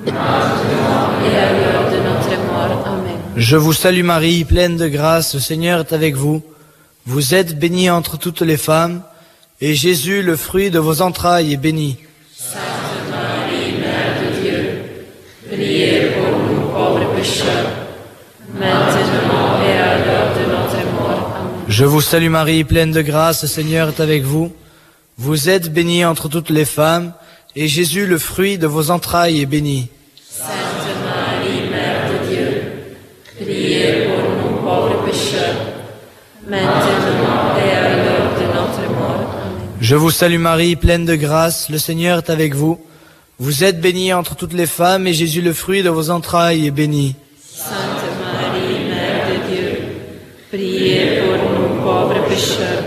maintenant 0.07 1.11
et 1.25 1.37
à 1.37 1.53
l'heure 1.53 1.91
de 1.91 1.97
notre 1.99 2.37
mort. 2.47 2.87
Amen. 2.87 3.19
Je 3.37 3.57
vous 3.57 3.75
salue 3.75 4.05
Marie, 4.05 4.45
pleine 4.45 4.77
de 4.77 4.89
grâce, 4.89 5.35
le 5.35 5.41
Seigneur 5.41 5.81
est 5.81 5.93
avec 5.93 6.15
vous. 6.15 6.43
Vous 7.05 7.35
êtes 7.35 7.59
bénie 7.59 7.91
entre 7.91 8.17
toutes 8.17 8.43
les 8.43 8.57
femmes, 8.57 9.03
et 9.61 9.75
Jésus, 9.75 10.23
le 10.23 10.37
fruit 10.37 10.71
de 10.71 10.79
vos 10.79 11.03
entrailles, 11.03 11.53
est 11.53 11.59
béni. 11.59 11.99
Sainte 12.35 12.61
Marie, 13.11 13.75
Mère 13.75 14.17
de 14.23 14.41
Dieu, 14.41 14.83
priez 15.51 16.11
pour 16.13 16.39
nous 16.39 16.69
pauvres 16.69 17.15
pécheurs, 17.15 17.62
Je 21.83 21.87
vous 21.89 22.01
salue 22.01 22.29
Marie, 22.29 22.63
pleine 22.63 22.93
de 22.93 23.03
grâce, 23.03 23.43
le 23.43 23.49
Seigneur 23.49 23.89
est 23.89 24.01
avec 24.01 24.23
vous. 24.23 24.53
Vous 25.19 25.49
êtes 25.49 25.73
bénie 25.73 26.05
entre 26.05 26.29
toutes 26.29 26.51
les 26.51 26.65
femmes, 26.65 27.13
et 27.57 27.67
Jésus, 27.67 28.07
le 28.07 28.19
fruit 28.19 28.57
de 28.57 28.69
vos 28.69 28.93
entrailles, 28.93 29.41
est 29.41 29.47
béni. 29.47 29.89
Sainte 30.31 30.47
Marie, 31.05 31.69
Mère 31.73 32.09
de 32.09 32.29
Dieu, 32.29 32.63
priez 33.35 34.07
pour 34.07 34.23
nous 34.31 34.61
pauvres 34.61 35.05
pécheurs, 35.05 35.57
maintenant 36.47 37.57
et 37.59 37.77
à 37.77 37.97
l'heure 37.97 38.31
de 38.39 38.45
notre 38.55 38.93
mort. 38.93 39.35
Je 39.81 39.97
vous 39.97 40.13
salue 40.13 40.39
Marie, 40.39 40.77
pleine 40.77 41.05
de 41.05 41.17
grâce, 41.17 41.69
le 41.69 41.79
Seigneur 41.79 42.19
est 42.19 42.31
avec 42.31 42.55
vous. 42.55 42.79
Vous 43.41 43.65
êtes 43.65 43.81
bénie 43.81 44.13
entre 44.13 44.37
toutes 44.37 44.53
les 44.53 44.69
femmes, 44.69 45.09
et 45.09 45.15
Jésus, 45.15 45.41
le 45.41 45.53
fruit 45.53 45.83
de 45.83 45.91
vos 45.91 46.11
entrailles, 46.11 46.65
est 46.65 46.71
béni. 46.71 47.17
Pécheurs, 52.29 52.85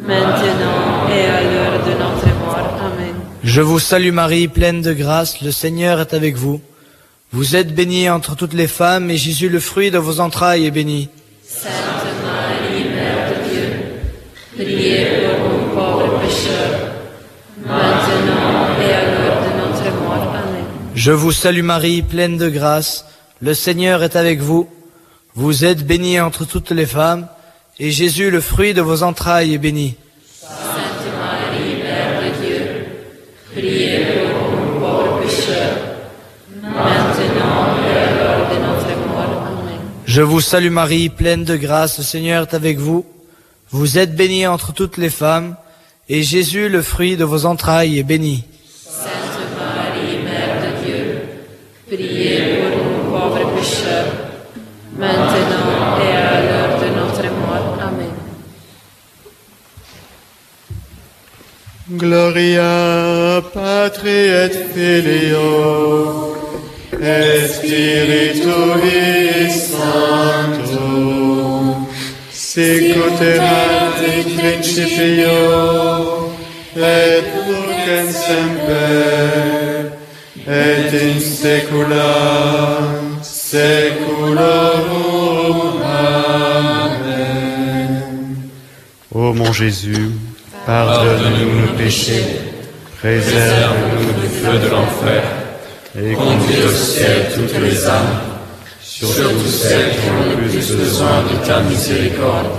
maintenant 0.00 1.08
et 1.08 1.26
à 1.26 1.42
l'heure 1.42 1.84
de 1.84 1.92
notre 1.92 2.26
mort. 2.40 2.74
Amen. 2.80 3.14
Je 3.42 3.60
vous 3.60 3.78
salue 3.78 4.12
Marie, 4.12 4.48
pleine 4.48 4.82
de 4.82 4.92
grâce, 4.92 5.40
le 5.40 5.50
Seigneur 5.50 6.00
est 6.00 6.14
avec 6.14 6.36
vous. 6.36 6.60
Vous 7.32 7.56
êtes 7.56 7.74
bénie 7.74 8.10
entre 8.10 8.34
toutes 8.36 8.54
les 8.54 8.66
femmes, 8.66 9.10
et 9.10 9.16
Jésus, 9.16 9.48
le 9.48 9.60
fruit 9.60 9.90
de 9.90 9.98
vos 9.98 10.20
entrailles, 10.20 10.66
est 10.66 10.70
béni. 10.70 11.08
Sainte 11.46 11.72
Marie, 12.24 12.88
Mère 12.88 13.30
de 13.30 13.48
Dieu, 13.48 13.68
priez 14.56 15.06
pour 15.38 15.50
nous 15.50 15.68
pauvres 15.74 16.20
pécheurs, 16.20 16.92
maintenant 17.64 18.66
et 18.80 18.92
à 18.92 19.04
l'heure 19.04 19.40
de 19.46 19.50
notre 19.60 20.02
mort. 20.02 20.34
Amen. 20.34 20.64
Je 20.94 21.12
vous 21.12 21.32
salue 21.32 21.62
Marie, 21.62 22.02
pleine 22.02 22.36
de 22.36 22.48
grâce, 22.48 23.06
le 23.40 23.54
Seigneur 23.54 24.02
est 24.02 24.16
avec 24.16 24.40
vous. 24.40 24.68
Vous 25.34 25.64
êtes 25.64 25.86
bénie 25.86 26.20
entre 26.20 26.44
toutes 26.44 26.72
les 26.72 26.86
femmes, 26.86 27.28
et 27.80 27.90
Jésus, 27.90 28.30
le 28.30 28.42
fruit 28.42 28.74
de 28.74 28.82
vos 28.82 29.02
entrailles, 29.02 29.54
est 29.54 29.58
béni. 29.58 29.96
Sainte 30.38 31.08
Marie, 31.18 31.82
Mère 31.82 32.20
de 32.22 32.28
Dieu, 32.44 32.62
priez 33.54 34.00
pour 34.04 34.50
nous 34.52 34.80
pauvres 34.80 35.20
pécheurs, 35.22 35.78
maintenant 36.62 37.78
et 37.82 37.96
à 37.96 38.14
l'heure 38.14 38.44
de 38.50 38.56
notre 38.66 38.92
mort. 39.08 39.46
Amen. 39.46 39.80
Je 40.04 40.20
vous 40.20 40.42
salue 40.42 40.70
Marie, 40.70 41.08
pleine 41.08 41.44
de 41.44 41.56
grâce, 41.56 41.96
le 41.96 42.04
Seigneur 42.04 42.42
est 42.42 42.54
avec 42.54 42.78
vous. 42.78 43.06
Vous 43.70 43.96
êtes 43.96 44.14
bénie 44.14 44.46
entre 44.46 44.74
toutes 44.74 44.98
les 44.98 45.10
femmes, 45.10 45.56
et 46.10 46.22
Jésus, 46.22 46.68
le 46.68 46.82
fruit 46.82 47.16
de 47.16 47.24
vos 47.24 47.46
entrailles, 47.46 47.98
est 47.98 48.02
béni. 48.02 48.44
Sainte 48.84 49.40
Marie, 49.56 50.18
Mère 50.22 50.56
de 50.60 50.84
Dieu, 50.84 51.22
priez 51.86 52.58
pour 52.58 52.76
nous 52.84 53.10
pauvres 53.10 53.56
pécheurs, 53.56 54.12
maintenant 54.98 55.98
et 55.98 56.14
à 56.14 56.40
l'heure 56.42 56.78
de 56.78 56.88
notre 56.98 57.22
mort. 57.22 57.78
Amen. 57.80 58.10
Gloria 62.00 63.42
Patri 63.52 64.20
et 64.42 64.54
Filio 64.72 66.34
et 66.98 67.46
Spiritui 67.52 69.50
Sancto 69.50 70.90
sicut 72.32 73.20
erat 73.20 73.98
in 74.08 74.28
et 76.76 77.26
nunc 77.46 77.86
semper 78.12 79.92
et 80.48 80.92
in 81.04 81.20
saecula 81.20 82.12
saeculorum. 83.22 84.40
Amen. 85.84 87.30
Ô 89.12 89.34
mon 89.34 89.52
Jésus, 89.52 90.10
pardonne-nous 90.70 91.66
nos 91.66 91.72
péchés, 91.76 92.26
préserve-nous 93.00 94.12
du 94.20 94.28
feu 94.28 94.56
de 94.64 94.68
l'enfer, 94.68 95.22
et 95.98 96.12
conduis 96.12 96.62
au 96.64 96.70
ciel 96.70 97.26
toutes 97.34 97.60
les 97.60 97.86
âmes, 97.86 98.20
surtout 98.80 99.48
celles 99.48 99.90
qui 99.90 100.08
ont 100.10 100.30
le 100.30 100.48
plus 100.48 100.76
besoin 100.76 101.24
de 101.28 101.44
ta 101.44 101.60
miséricorde. 101.62 102.52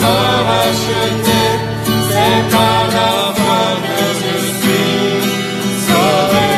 Me 0.00 0.16
racheter. 0.48 1.48
C'est 2.10 2.42
par 2.54 2.82
la 2.96 3.12
foi 3.38 3.64
que 3.86 4.00
je 4.20 4.32
suis 4.58 4.92
sauvé. 5.86 6.48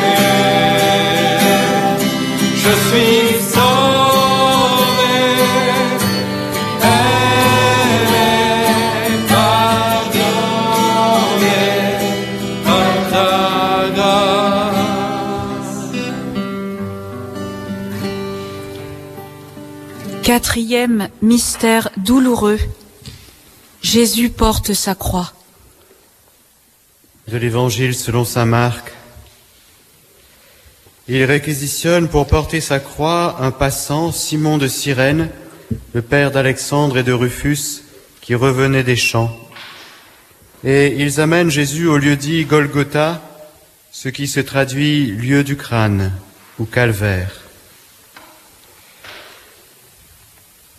Je 2.63 2.73
suis 2.87 3.23
sauvé, 3.53 5.17
aimé, 6.93 8.29
pardonné. 9.29 10.59
Quatrième 20.23 21.01
mystère 21.21 21.85
douloureux. 21.97 22.59
Jésus 23.81 24.29
porte 24.29 24.73
sa 24.73 24.93
croix. 24.93 25.33
de 27.27 27.37
l'Évangile 27.37 27.93
selon 27.93 28.25
saint 28.25 28.45
Marc. 28.45 28.91
Il 31.07 31.23
réquisitionne 31.23 32.07
pour 32.07 32.27
porter 32.27 32.59
sa 32.59 32.79
croix 32.79 33.37
un 33.39 33.51
passant, 33.51 34.11
Simon 34.11 34.57
de 34.57 34.67
Cyrène, 34.67 35.29
le 35.93 36.01
père 36.01 36.31
d'Alexandre 36.31 36.97
et 36.97 37.03
de 37.03 37.13
Rufus, 37.13 37.83
qui 38.21 38.35
revenait 38.35 38.83
des 38.83 38.95
champs. 38.95 39.35
Et 40.63 40.95
ils 40.97 41.21
amènent 41.21 41.51
Jésus 41.51 41.87
au 41.87 41.97
lieu 41.97 42.15
dit 42.15 42.45
Golgotha, 42.45 43.21
ce 43.91 44.09
qui 44.09 44.27
se 44.27 44.39
traduit 44.39 45.05
lieu 45.05 45.43
du 45.43 45.55
crâne 45.55 46.11
ou 46.57 46.65
calvaire. 46.65 47.48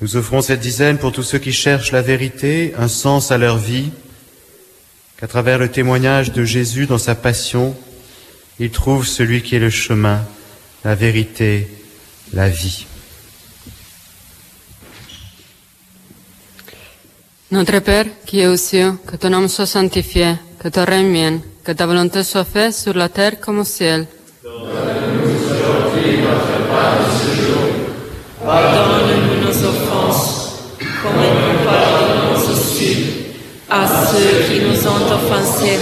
Nous 0.00 0.16
offrons 0.16 0.40
cette 0.40 0.60
dizaine 0.60 0.98
pour 0.98 1.12
tous 1.12 1.22
ceux 1.22 1.38
qui 1.38 1.52
cherchent 1.52 1.92
la 1.92 2.00
vérité, 2.00 2.72
un 2.78 2.88
sens 2.88 3.30
à 3.30 3.38
leur 3.38 3.58
vie, 3.58 3.90
qu'à 5.18 5.26
travers 5.26 5.58
le 5.58 5.70
témoignage 5.70 6.32
de 6.32 6.44
Jésus 6.44 6.86
dans 6.86 6.98
sa 6.98 7.14
passion, 7.14 7.76
ils 8.58 8.70
trouvent 8.70 9.06
celui 9.06 9.42
qui 9.42 9.56
est 9.56 9.58
le 9.58 9.68
chemin, 9.70 10.22
la 10.84 10.94
vérité, 10.94 11.68
la 12.32 12.48
vie. 12.48 12.86
Notre 17.50 17.80
Père 17.80 18.06
qui 18.24 18.40
es 18.40 18.46
aux 18.46 18.56
cieux, 18.56 18.94
que 19.06 19.16
ton 19.16 19.30
nom 19.30 19.48
soit 19.48 19.66
sanctifié, 19.66 20.36
que 20.60 20.68
ton 20.68 20.84
règne 20.84 21.12
vienne, 21.12 21.40
que 21.64 21.72
ta 21.72 21.84
volonté 21.84 22.22
soit 22.22 22.44
faite 22.44 22.72
sur 22.72 22.94
la 22.94 23.08
terre 23.08 23.40
comme 23.40 23.58
au 23.58 23.64
ciel. 23.64 24.06
Pardonne-nous 28.42 29.46
nos 29.46 29.64
offenses, 29.64 30.74
comme 30.80 31.22
nous 31.22 31.64
pardonnons 31.64 32.50
aussi 32.50 33.26
à 33.70 33.86
ceux 34.06 34.52
qui 34.52 34.60
nous 34.60 34.86
ont 34.86 35.04
offensés. 35.14 35.78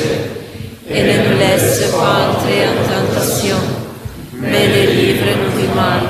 Et 0.91 1.03
ne 1.03 1.17
nous 1.29 1.39
laisse 1.39 1.91
pas 1.93 2.31
entrer 2.31 2.65
en 2.69 2.77
tentation, 2.89 3.57
mais 4.35 4.69
délivre-nous 4.69 5.61
du 5.61 5.69
mal. 5.75 6.01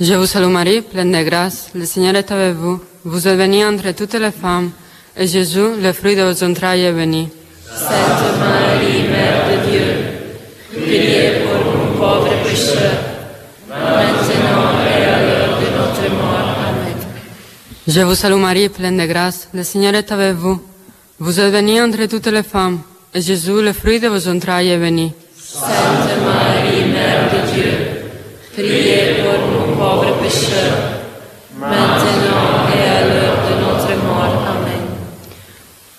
Je 0.00 0.14
vous 0.14 0.26
salue 0.26 0.50
Marie, 0.50 0.82
pleine 0.82 1.12
de 1.12 1.22
grâce, 1.22 1.70
le 1.74 1.86
Seigneur 1.86 2.14
est 2.16 2.30
avec 2.30 2.56
vous. 2.56 2.80
Vous 3.04 3.26
êtes 3.26 3.38
bénie 3.38 3.64
entre 3.64 3.92
toutes 3.92 4.14
les 4.14 4.32
femmes, 4.32 4.70
et 5.16 5.26
Jésus, 5.26 5.80
le 5.80 5.92
fruit 5.92 6.14
de 6.14 6.22
vos 6.22 6.44
entrailles, 6.44 6.84
est 6.84 6.92
béni. 6.92 7.28
Sainte 7.74 8.38
Marie, 8.38 9.08
Mère 9.08 9.46
de 9.48 9.70
Dieu, 9.70 10.82
priez 10.82 11.30
pour 11.42 11.72
nous 11.72 11.98
pauvres 11.98 12.34
pécheurs, 12.44 13.11
Je 17.88 18.00
vous 18.02 18.14
salue 18.14 18.34
Marie, 18.34 18.68
pleine 18.68 18.96
de 18.96 19.06
grâce, 19.06 19.48
le 19.52 19.64
Seigneur 19.64 19.92
est 19.96 20.12
avec 20.12 20.36
vous. 20.36 20.60
Vous 21.18 21.40
êtes 21.40 21.50
bénie 21.50 21.80
entre 21.80 22.06
toutes 22.06 22.28
les 22.28 22.44
femmes, 22.44 22.78
et 23.12 23.20
Jésus, 23.20 23.60
le 23.60 23.72
fruit 23.72 23.98
de 23.98 24.06
vos 24.06 24.28
entrailles, 24.28 24.68
est 24.68 24.78
béni. 24.78 25.12
Sainte 25.36 25.66
Marie, 26.24 26.84
Mère 26.92 27.28
de 27.32 27.52
Dieu, 27.52 27.72
priez 28.52 29.16
pour 29.24 29.48
nous 29.48 29.74
pauvres 29.74 30.16
pécheurs, 30.22 31.00
maintenant 31.58 32.68
et 32.72 32.88
à 32.88 33.00
l'heure 33.08 33.38
de 33.48 33.54
notre 33.64 34.04
mort. 34.04 34.46
Amen. 34.46 34.82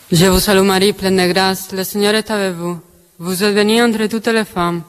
Je 0.10 0.26
vous 0.28 0.40
salue 0.40 0.64
Marie, 0.66 0.94
pleine 0.94 1.18
de 1.18 1.34
grâce, 1.34 1.74
le 1.74 1.84
Seigneur 1.84 2.16
est 2.16 2.32
avec 2.32 2.54
vous. 2.54 2.80
Vous 3.20 3.44
êtes 3.44 3.54
bénie 3.54 3.82
entre 3.82 4.06
toutes 4.08 4.28
les 4.28 4.46
femmes, 4.46 4.84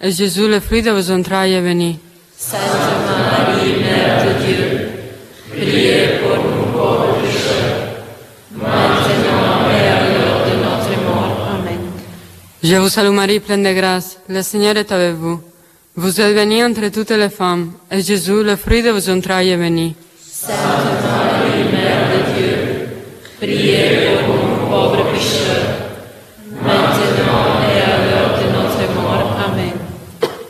et 0.00 0.10
Jésus, 0.10 0.48
le 0.48 0.60
fruit 0.60 0.80
de 0.80 0.90
vos 0.90 1.10
entrailles, 1.10 1.52
est 1.52 1.60
béni. 1.60 1.98
Sainte 2.34 2.60
Marie, 2.62 3.74
Mère 3.82 4.24
de 4.24 4.44
Dieu, 4.46 4.88
priez 5.54 6.19
Je 12.62 12.76
vous 12.76 12.90
salue 12.90 13.08
Marie, 13.08 13.40
pleine 13.40 13.62
de 13.62 13.72
grâce, 13.72 14.18
le 14.28 14.42
Seigneur 14.42 14.76
est 14.76 14.92
avec 14.92 15.14
vous. 15.14 15.40
Vous 15.96 16.20
êtes 16.20 16.34
bénie 16.34 16.62
entre 16.62 16.88
toutes 16.88 17.10
les 17.10 17.30
femmes, 17.30 17.72
et 17.90 18.02
Jésus, 18.02 18.42
le 18.44 18.54
fruit 18.56 18.82
de 18.82 18.90
vos 18.90 19.08
entrailles, 19.08 19.48
est 19.48 19.56
béni. 19.56 19.94
Sainte 20.22 20.58
Marie, 20.58 21.64
Mère 21.72 22.10
de 22.12 22.20
Dieu, 22.34 22.88
priez 23.40 24.18
pour 24.26 24.34
nous 24.34 24.68
pauvres 24.68 25.10
pécheurs, 25.10 25.72
maintenant 26.62 27.62
et 27.64 27.80
à 27.80 27.96
l'heure 28.04 28.38
de 28.38 28.46
notre 28.52 28.94
mort. 28.94 29.38
Amen. 29.48 29.72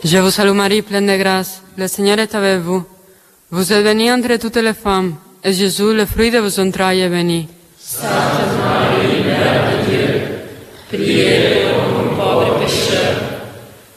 Je 0.03 0.19
vous 0.19 0.31
salue 0.31 0.51
Marie, 0.51 0.83
pleine 0.83 1.07
de 1.07 1.17
grâce, 1.17 1.63
le 1.79 1.87
Seigneur 1.87 2.19
est 2.19 2.35
avec 2.35 2.59
vous. 2.59 2.83
Vous 3.53 3.73
êtes 3.73 3.85
bénie 3.85 4.11
entre 4.11 4.37
toutes 4.37 4.57
les 4.57 4.75
femmes, 4.75 5.15
et 5.45 5.53
Jésus, 5.53 5.95
le 5.95 6.07
fruit 6.07 6.33
de 6.33 6.39
vos 6.39 6.59
entrailles, 6.59 7.03
est 7.03 7.09
béni. 7.09 7.47
Sainte 7.79 8.11
Marie, 8.11 9.23
Mère 9.25 9.63
de 9.71 9.91
Dieu, 9.91 10.23
priez 10.89 11.67
pour 11.73 11.85
nous 11.85 12.00
pécheurs, 12.61 13.19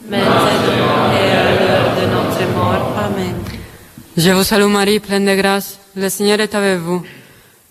maintenant 0.08 1.12
et 1.20 1.30
à 1.42 1.44
l'heure 1.58 1.90
de 1.98 2.04
notre 2.14 2.44
mort. 2.56 2.86
Amen. 3.06 3.36
Je 4.16 4.30
vous 4.30 4.44
salue 4.44 4.70
Marie, 4.78 5.00
pleine 5.00 5.26
de 5.26 5.34
grâce, 5.34 5.78
le 5.96 6.08
Seigneur 6.08 6.40
est 6.40 6.54
avec 6.54 6.78
vous. 6.78 7.02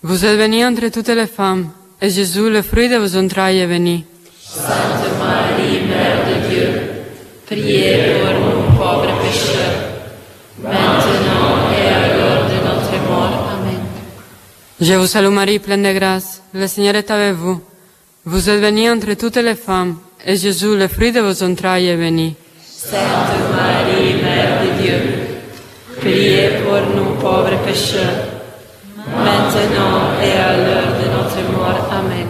Vous 0.02 0.24
êtes 0.24 0.38
bénie 0.38 0.64
entre 0.64 0.88
toutes 0.88 1.08
les 1.08 1.26
femmes, 1.26 1.70
et 2.00 2.10
Jésus, 2.10 2.50
le 2.50 2.62
fruit 2.62 2.88
de 2.88 2.96
vos 2.96 3.16
entrailles, 3.16 3.60
est 3.60 3.66
béni. 3.66 4.04
Sainte 4.42 5.08
Marie, 5.18 5.80
Mère 5.88 6.20
de 6.28 6.48
Dieu, 6.48 6.68
priez 7.46 7.96
pour 8.12 8.32
nous 8.40 8.76
pauvres 8.78 9.14
pécheurs, 9.22 9.78
maintenant 10.62 11.54
et 11.72 11.88
à 11.88 12.16
l'heure 12.16 12.44
de 12.52 12.58
notre 12.68 12.96
mort. 13.08 13.48
Amen. 13.54 13.80
Je 14.80 14.94
vous 14.94 15.06
salue 15.06 15.32
Marie, 15.32 15.58
pleine 15.58 15.82
de 15.82 15.92
grâce, 15.92 16.42
le 16.52 16.66
Seigneur 16.66 16.94
est 16.96 17.10
avec 17.10 17.34
vous. 17.34 17.60
Vous 18.26 18.48
êtes 18.48 18.60
bénie 18.60 18.88
entre 18.88 19.14
toutes 19.14 19.36
les 19.36 19.54
femmes, 19.54 19.96
et 20.26 20.36
Jésus, 20.36 20.76
le 20.76 20.88
fruit 20.88 21.12
de 21.12 21.20
vos 21.20 21.42
entrailles, 21.42 21.88
est 21.88 21.96
béni. 21.96 22.34
Sainte 22.62 22.94
Marie, 23.54 24.14
Mère 24.22 24.60
de 24.62 24.82
Dieu, 24.82 25.00
priez 26.00 26.48
pour 26.62 26.80
nous 26.94 27.14
pauvres 27.20 27.58
pécheurs, 27.64 28.24
maintenant 29.06 30.12
et 30.22 30.32
à 30.32 30.56
l'heure 30.56 30.92
de 31.00 31.06
notre 31.16 31.52
mort. 31.52 31.88
Amen. 31.90 32.28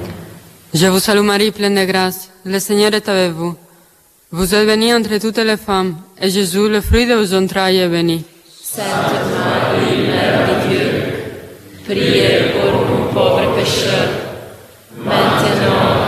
Je 0.73 0.87
vous 0.87 0.99
salue 0.99 1.21
Marie, 1.21 1.53
pleine 1.53 1.77
de 1.77 1.85
grâce, 1.85 2.31
le 2.45 2.59
Seigneur 2.59 2.95
est 2.95 3.09
avec 3.09 3.33
vous. 3.33 3.55
Vous 4.33 4.55
êtes 4.55 4.67
bénie 4.67 4.93
entre 4.93 5.19
toutes 5.19 5.39
les 5.39 5.57
femmes, 5.57 5.97
et 6.21 6.31
Jésus, 6.31 6.69
le 6.69 6.81
fruit 6.81 7.07
de 7.07 7.15
vos 7.15 7.35
entrailles, 7.35 7.79
est 7.79 7.89
béni. 7.89 8.25
Sainte 8.63 8.85
Marie, 8.85 10.07
Mère 10.09 10.49
de 10.49 10.69
Dieu, 10.69 10.91
priez 11.87 12.53
pour 12.53 12.73
nous 12.89 13.05
pauvres 13.13 13.55
pécheurs, 13.55 14.11
maintenant 15.05 16.04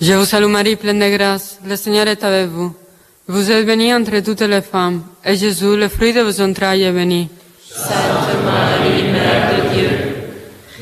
Je 0.00 0.12
vous 0.12 0.24
salue 0.24 0.46
Marie, 0.46 0.76
pleine 0.76 1.00
de 1.00 1.08
grâce, 1.16 1.58
le 1.66 1.74
Seigneur 1.74 2.06
est 2.06 2.22
avec 2.22 2.46
vous. 2.46 2.72
Vous 3.26 3.50
êtes 3.50 3.66
bénie 3.66 3.92
entre 3.92 4.20
toutes 4.20 4.42
les 4.42 4.62
femmes, 4.62 5.02
et 5.24 5.34
Jésus, 5.36 5.76
le 5.76 5.88
fruit 5.88 6.12
de 6.12 6.20
vos 6.20 6.40
entrailles, 6.40 6.84
est 6.84 6.92
béni. 6.92 7.28
Sainte 7.68 7.90
Marie, 8.44 9.02
Mère 9.10 9.50
de 9.50 9.74
Dieu, 9.74 9.90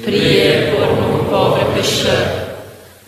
priez 0.03 0.71
pour 0.71 0.87
nous 1.01 1.25
pauvres 1.31 1.67
pécheurs, 1.75 2.29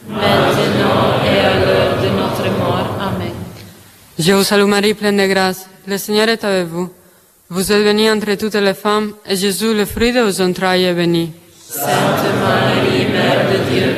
maintenant 0.09 1.21
et 1.27 1.41
à 1.41 1.55
l'heure 1.61 1.97
de 2.03 2.09
notre 2.09 2.59
mort. 2.59 2.89
Amen. 2.99 3.35
Je 4.19 4.33
vous 4.33 4.45
salue 4.45 4.65
Marie, 4.65 4.95
pleine 4.95 5.19
de 5.19 5.27
grâce, 5.27 5.69
le 5.87 5.99
Seigneur 5.99 6.31
est 6.31 6.43
avec 6.43 6.69
vous. 6.69 6.89
Vous 7.51 7.71
êtes 7.71 7.85
bénie 7.85 8.11
entre 8.11 8.35
toutes 8.35 8.55
les 8.55 8.73
femmes, 8.73 9.13
et 9.29 9.37
Jésus, 9.37 9.75
le 9.75 9.85
fruit 9.85 10.13
de 10.13 10.21
vos 10.21 10.41
entrailles, 10.41 10.85
est 10.85 10.95
béni. 10.95 11.33
Sainte 11.69 11.85
Marie, 12.41 13.07
Mère 13.13 13.45
de 13.53 13.59
Dieu, 13.71 13.95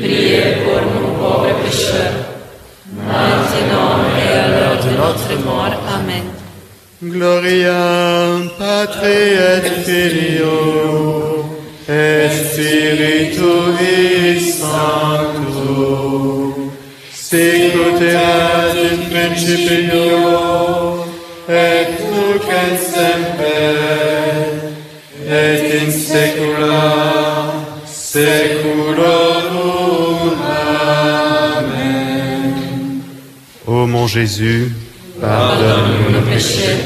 priez 0.00 0.56
pour 0.64 0.82
nous 0.82 1.01
pauvres 1.22 1.54
pécheurs, 1.62 2.18
maintenant 3.08 3.94
et 4.20 4.30
à 4.42 4.46
l'heure 4.52 4.78
de 4.86 4.90
notre 5.00 5.32
mort. 5.46 5.76
Amen. 5.96 6.26
Gloria 7.14 7.82
Patri 8.58 9.22
et 9.50 9.66
Filio 9.84 10.58
et 11.88 12.28
Spiritui 12.44 13.90
Sancto 14.58 15.82
sicut 17.32 18.00
erat 18.12 18.76
in 18.90 18.98
principio 19.10 20.06
et 21.48 21.88
nunc 22.10 22.46
et 22.62 22.76
semper 22.92 23.80
et 25.40 25.62
in 25.80 25.90
saecula 25.90 26.84
saeculorum. 27.86 29.21
Mon 33.92 34.06
Jésus, 34.06 34.72
pardonne-nous 35.20 36.18
nos 36.18 36.22
péchés, 36.22 36.78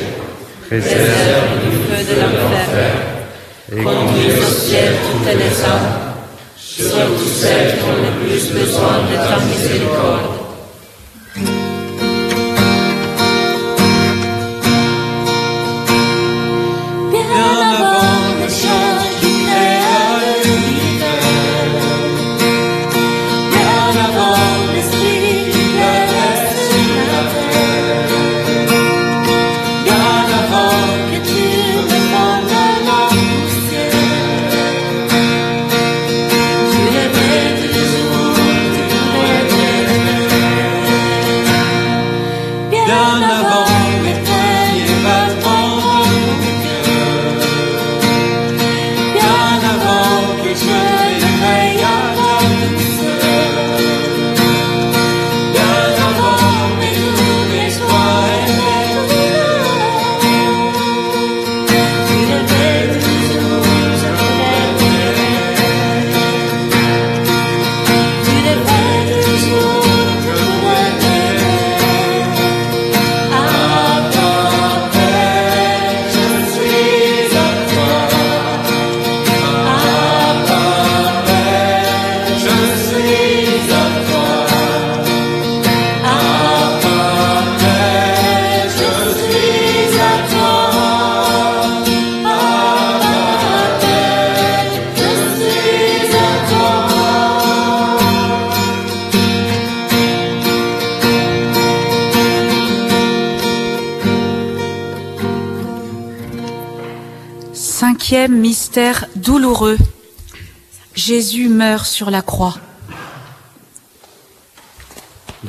préserve 0.67 1.47
du 1.63 1.77
feu 1.87 2.03
de 2.03 2.21
l'enfer, 2.21 2.95
et 3.71 3.77
conduis 3.77 4.33
au 4.41 4.51
ciel 4.53 4.93
toutes 5.13 5.33
les 5.33 5.65
âmes, 5.65 6.01
surtout 6.57 7.29
celles 7.41 7.77
qui 7.77 7.85
ont 7.85 8.03
le 8.03 8.27
plus 8.27 8.51
besoin 8.51 9.05
de 9.09 9.15
ta 9.15 9.39
miséricorde. 9.45 10.46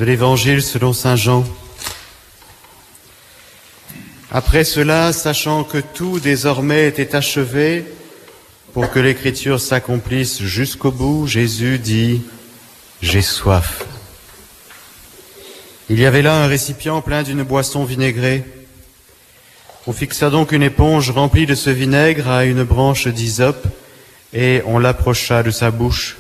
l'Évangile 0.07 0.61
selon 0.61 0.93
Saint 0.93 1.17
Jean. 1.17 1.43
Après 4.31 4.63
cela, 4.63 5.11
sachant 5.11 5.65
que 5.65 5.79
tout 5.79 6.21
désormais 6.21 6.87
était 6.87 7.13
achevé, 7.13 7.83
pour 8.71 8.89
que 8.89 8.99
l'écriture 8.99 9.59
s'accomplisse 9.59 10.41
jusqu'au 10.41 10.91
bout, 10.91 11.27
Jésus 11.27 11.77
dit, 11.77 12.21
J'ai 13.01 13.21
soif. 13.21 13.83
Il 15.89 15.99
y 15.99 16.05
avait 16.05 16.21
là 16.21 16.41
un 16.41 16.47
récipient 16.47 17.01
plein 17.01 17.23
d'une 17.23 17.43
boisson 17.43 17.83
vinaigrée. 17.83 18.45
On 19.87 19.91
fixa 19.91 20.29
donc 20.29 20.53
une 20.53 20.63
éponge 20.63 21.11
remplie 21.11 21.45
de 21.45 21.55
ce 21.55 21.69
vinaigre 21.69 22.29
à 22.29 22.45
une 22.45 22.63
branche 22.63 23.09
d'hysope 23.09 23.67
et 24.31 24.61
on 24.67 24.79
l'approcha 24.79 25.43
de 25.43 25.51
sa 25.51 25.69
bouche. 25.69 26.15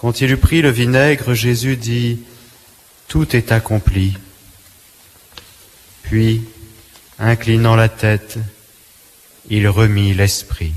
Quand 0.00 0.22
il 0.22 0.30
eut 0.30 0.38
pris 0.38 0.62
le 0.62 0.70
vinaigre, 0.70 1.34
Jésus 1.34 1.76
dit, 1.76 2.20
Tout 3.06 3.36
est 3.36 3.52
accompli. 3.52 4.16
Puis, 6.00 6.40
inclinant 7.18 7.76
la 7.76 7.90
tête, 7.90 8.38
il 9.50 9.68
remit 9.68 10.14
l'esprit. 10.14 10.72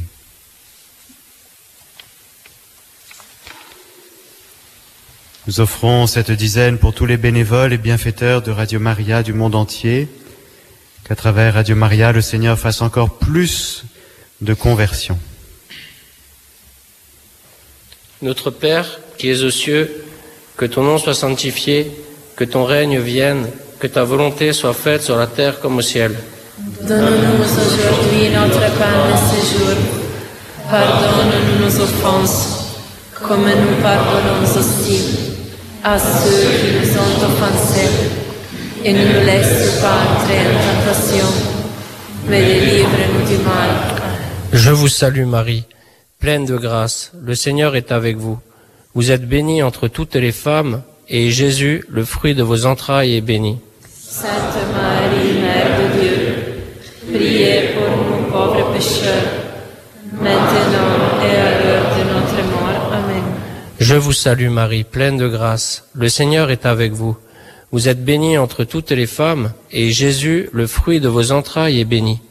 Nous 5.47 5.61
offrons 5.61 6.05
cette 6.05 6.31
dizaine 6.31 6.77
pour 6.77 6.93
tous 6.93 7.05
les 7.05 7.15
bénévoles 7.15 7.71
et 7.71 7.77
bienfaiteurs 7.77 8.41
de 8.41 8.51
Radio 8.51 8.81
Maria 8.81 9.23
du 9.23 9.31
monde 9.31 9.55
entier, 9.55 10.09
qu'à 11.05 11.15
travers 11.15 11.53
Radio 11.53 11.77
Maria, 11.77 12.11
le 12.11 12.19
Seigneur 12.19 12.59
fasse 12.59 12.81
encore 12.81 13.17
plus 13.19 13.85
de 14.41 14.53
conversions. 14.53 15.19
Notre 18.23 18.51
Père 18.51 19.01
qui 19.17 19.29
es 19.29 19.43
aux 19.43 19.51
cieux, 19.51 20.05
que 20.55 20.65
ton 20.65 20.81
nom 20.81 20.97
soit 20.97 21.13
sanctifié, 21.13 21.91
que 22.37 22.45
ton 22.45 22.63
règne 22.63 22.97
vienne, 22.97 23.47
que 23.79 23.87
ta 23.87 24.05
volonté 24.05 24.53
soit 24.53 24.73
faite 24.73 25.03
sur 25.03 25.17
la 25.17 25.27
terre 25.27 25.59
comme 25.59 25.77
au 25.77 25.81
ciel. 25.81 26.15
Donne-nous 26.87 27.43
aujourd'hui 27.43 28.29
notre 28.33 28.61
pain 28.79 28.97
de 29.11 29.17
ce 29.27 29.39
jour. 29.51 29.75
Pardonne-nous 30.71 31.65
nos 31.65 31.81
offenses, 31.81 32.77
comme 33.27 33.43
nous 33.43 33.81
pardonnons 33.81 34.41
aussi 34.57 35.01
à 35.83 35.99
ceux 35.99 36.47
qui 36.59 36.69
nous 36.79 36.97
ont 37.03 37.25
offensés. 37.27 37.91
Et 38.85 38.93
ne 38.93 38.99
nous 38.99 39.25
laisse 39.25 39.81
pas 39.81 39.97
entrer 40.15 40.39
en 40.47 40.85
tentation, 40.85 41.25
mais 42.29 42.41
délivre-nous 42.41 43.27
du 43.27 43.43
mal. 43.43 43.69
Je 44.53 44.71
vous 44.71 44.87
salue 44.87 45.25
Marie, 45.25 45.65
pleine 46.23 46.45
de 46.45 46.55
grâce, 46.55 47.11
le 47.21 47.35
Seigneur 47.35 47.75
est 47.75 47.91
avec 47.91 48.15
vous. 48.15 48.39
Vous 48.95 49.11
êtes 49.11 49.27
bénie 49.27 49.61
entre 49.61 49.89
toutes 49.89 50.15
les 50.15 50.31
femmes, 50.31 50.81
et 51.09 51.29
Jésus, 51.31 51.83
le 51.89 52.05
fruit 52.05 52.33
de 52.33 52.43
vos 52.43 52.65
entrailles, 52.65 53.17
est 53.17 53.27
béni. 53.33 53.57
Sainte 53.91 54.31
Marie, 54.73 55.33
Mère 55.41 55.71
de 55.81 55.99
Dieu, 55.99 56.35
priez 57.11 57.73
pour 57.73 57.89
nous 58.07 58.31
pauvres 58.31 58.71
pécheurs, 58.71 59.33
maintenant 60.13 61.19
et 61.27 61.35
à 61.35 61.51
l'heure 61.61 61.89
de 61.97 62.03
notre 62.13 62.41
mort. 62.51 62.93
Amen. 62.93 63.23
Je 63.81 63.95
vous 63.95 64.13
salue 64.13 64.47
Marie, 64.47 64.85
pleine 64.85 65.17
de 65.17 65.27
grâce, 65.27 65.89
le 65.93 66.07
Seigneur 66.07 66.51
est 66.51 66.65
avec 66.65 66.93
vous. 66.93 67.17
Vous 67.73 67.89
êtes 67.89 68.05
bénie 68.05 68.37
entre 68.37 68.63
toutes 68.63 68.91
les 68.91 69.07
femmes, 69.07 69.51
et 69.73 69.91
Jésus, 69.91 70.47
le 70.53 70.67
fruit 70.67 71.01
de 71.01 71.09
vos 71.09 71.33
entrailles, 71.33 71.81
est 71.81 71.85
béni. 71.85 72.21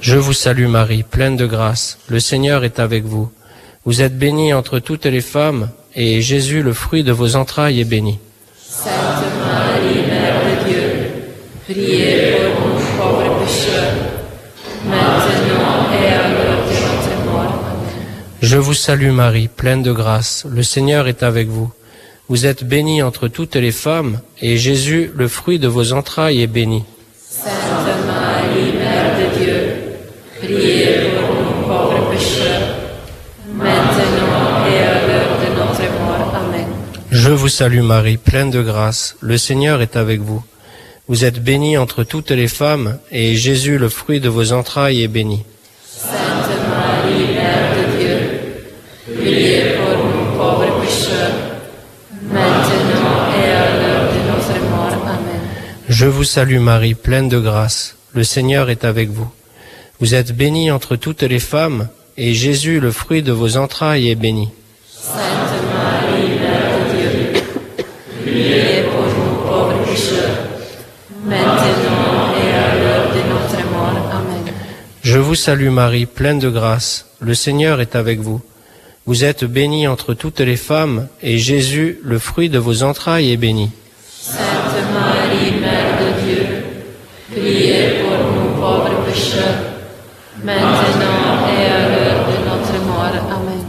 Je 0.00 0.16
vous 0.16 0.32
salue 0.32 0.68
Marie, 0.68 1.02
pleine 1.02 1.36
de 1.36 1.46
grâce, 1.46 1.98
le 2.08 2.20
Seigneur 2.20 2.62
est 2.62 2.78
avec 2.78 3.04
vous. 3.04 3.28
Vous 3.84 4.02
êtes 4.02 4.16
bénie 4.16 4.52
entre 4.52 4.78
toutes 4.78 5.06
les 5.06 5.20
femmes, 5.20 5.70
et 5.94 6.20
Jésus, 6.20 6.62
le 6.62 6.72
fruit 6.72 7.02
de 7.02 7.12
vos 7.12 7.34
entrailles, 7.34 7.80
est 7.80 7.84
béni. 7.84 8.20
Je 18.42 18.56
vous 18.58 18.74
salue 18.74 19.10
Marie, 19.10 19.48
pleine 19.48 19.82
de 19.82 19.90
grâce, 19.90 20.46
le 20.48 20.62
Seigneur 20.62 21.08
est 21.08 21.24
avec 21.24 21.48
vous. 21.48 21.72
Vous 22.28 22.44
êtes 22.44 22.64
bénie 22.64 23.02
entre 23.02 23.28
toutes 23.28 23.54
les 23.54 23.70
femmes, 23.70 24.20
et 24.42 24.56
Jésus, 24.56 25.12
le 25.14 25.28
fruit 25.28 25.60
de 25.60 25.68
vos 25.68 25.92
entrailles, 25.92 26.42
est 26.42 26.48
béni. 26.48 26.82
Sainte 27.28 27.52
Marie, 28.04 28.72
Mère 28.72 29.14
de 29.16 29.38
Dieu, 29.38 29.76
priez 30.42 31.10
pour 31.14 31.34
nous 31.36 31.68
pauvres 31.68 32.10
pécheurs, 32.10 32.74
maintenant 33.54 34.66
et 34.66 34.78
à 34.82 35.06
l'heure 35.06 35.36
de 35.38 35.48
notre 35.56 35.92
mort. 36.04 36.34
Amen. 36.34 36.66
Je 37.12 37.30
vous 37.30 37.48
salue 37.48 37.82
Marie, 37.82 38.16
pleine 38.16 38.50
de 38.50 38.60
grâce, 38.60 39.16
le 39.20 39.38
Seigneur 39.38 39.80
est 39.80 39.94
avec 39.94 40.20
vous. 40.20 40.42
Vous 41.06 41.24
êtes 41.24 41.40
bénie 41.40 41.78
entre 41.78 42.02
toutes 42.02 42.32
les 42.32 42.48
femmes, 42.48 42.98
et 43.12 43.36
Jésus, 43.36 43.78
le 43.78 43.88
fruit 43.88 44.18
de 44.18 44.28
vos 44.28 44.52
entrailles, 44.52 45.04
est 45.04 45.08
béni. 45.08 45.44
Je 55.88 56.06
vous 56.06 56.24
salue 56.24 56.58
Marie, 56.58 56.94
pleine 56.94 57.28
de 57.28 57.38
grâce, 57.38 57.96
le 58.12 58.24
Seigneur 58.24 58.70
est 58.70 58.84
avec 58.84 59.08
vous. 59.08 59.28
Vous 60.00 60.16
êtes 60.16 60.36
bénie 60.36 60.72
entre 60.72 60.96
toutes 60.96 61.22
les 61.22 61.38
femmes, 61.38 61.88
et 62.16 62.34
Jésus, 62.34 62.80
le 62.80 62.90
fruit 62.90 63.22
de 63.22 63.30
vos 63.30 63.56
entrailles, 63.56 64.10
est 64.10 64.16
béni. 64.16 64.48
Sainte 64.90 65.16
Marie, 65.72 66.40
Mère 66.40 66.78
de 66.80 66.96
Dieu, 66.96 67.42
priez 68.24 68.82
pour 68.82 69.04
nous 69.04 69.36
pauvres 69.46 69.84
pécheurs, 69.84 70.36
maintenant 71.24 72.34
et 72.34 72.52
à 72.52 72.74
l'heure 72.80 73.10
de 73.12 73.20
notre 73.30 73.70
mort. 73.70 74.10
Amen. 74.12 74.52
Je 75.02 75.18
vous 75.18 75.36
salue 75.36 75.70
Marie, 75.70 76.06
pleine 76.06 76.40
de 76.40 76.50
grâce, 76.50 77.06
le 77.20 77.34
Seigneur 77.34 77.80
est 77.80 77.94
avec 77.94 78.18
vous. 78.18 78.40
Vous 79.06 79.22
êtes 79.22 79.44
bénie 79.44 79.86
entre 79.86 80.14
toutes 80.14 80.40
les 80.40 80.56
femmes, 80.56 81.06
et 81.22 81.38
Jésus, 81.38 82.00
le 82.02 82.18
fruit 82.18 82.48
de 82.48 82.58
vos 82.58 82.82
entrailles, 82.82 83.30
est 83.30 83.36
béni. 83.36 83.70
Sainte 84.76 84.92
Marie, 84.92 85.52
Mère 85.58 85.92
de 86.02 86.08
Dieu, 86.22 86.46
priez 87.32 88.02
pour 88.02 88.18
nous 88.34 88.50
pauvres 88.60 89.04
pécheurs, 89.06 89.62
maintenant 90.44 91.48
et 91.48 91.64
à 91.64 91.88
l'heure 91.88 92.26
de 92.28 92.36
notre 92.44 92.84
mort. 92.84 93.06
Amen. 93.30 93.64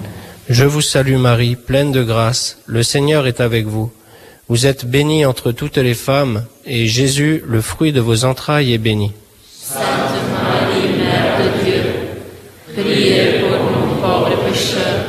Je 0.50 0.66
vous 0.66 0.82
salue 0.82 1.16
Marie, 1.16 1.56
pleine 1.56 1.94
de 1.94 2.04
grâce, 2.04 2.58
le 2.66 2.84
Seigneur 2.84 3.26
est 3.26 3.40
avec 3.40 3.68
vous. 3.68 3.90
Vous 4.50 4.66
êtes 4.66 4.86
bénie 4.86 5.26
entre 5.26 5.54
toutes 5.54 5.78
les 5.78 5.94
femmes, 5.94 6.44
et 6.66 6.88
Jésus, 6.88 7.42
le 7.48 7.62
fruit 7.62 7.94
de 7.94 8.02
vos 8.02 8.26
entrailles, 8.26 8.74
est 8.74 8.78
béni. 8.78 9.14
Sainte 9.50 9.80
Marie, 10.34 10.90
Mère 10.90 11.38
de 11.40 11.64
Dieu, 11.64 11.84
priez 12.76 13.40
pour 13.40 13.52
nous 13.52 13.96
pauvres 14.02 14.36
pécheurs, 14.50 15.06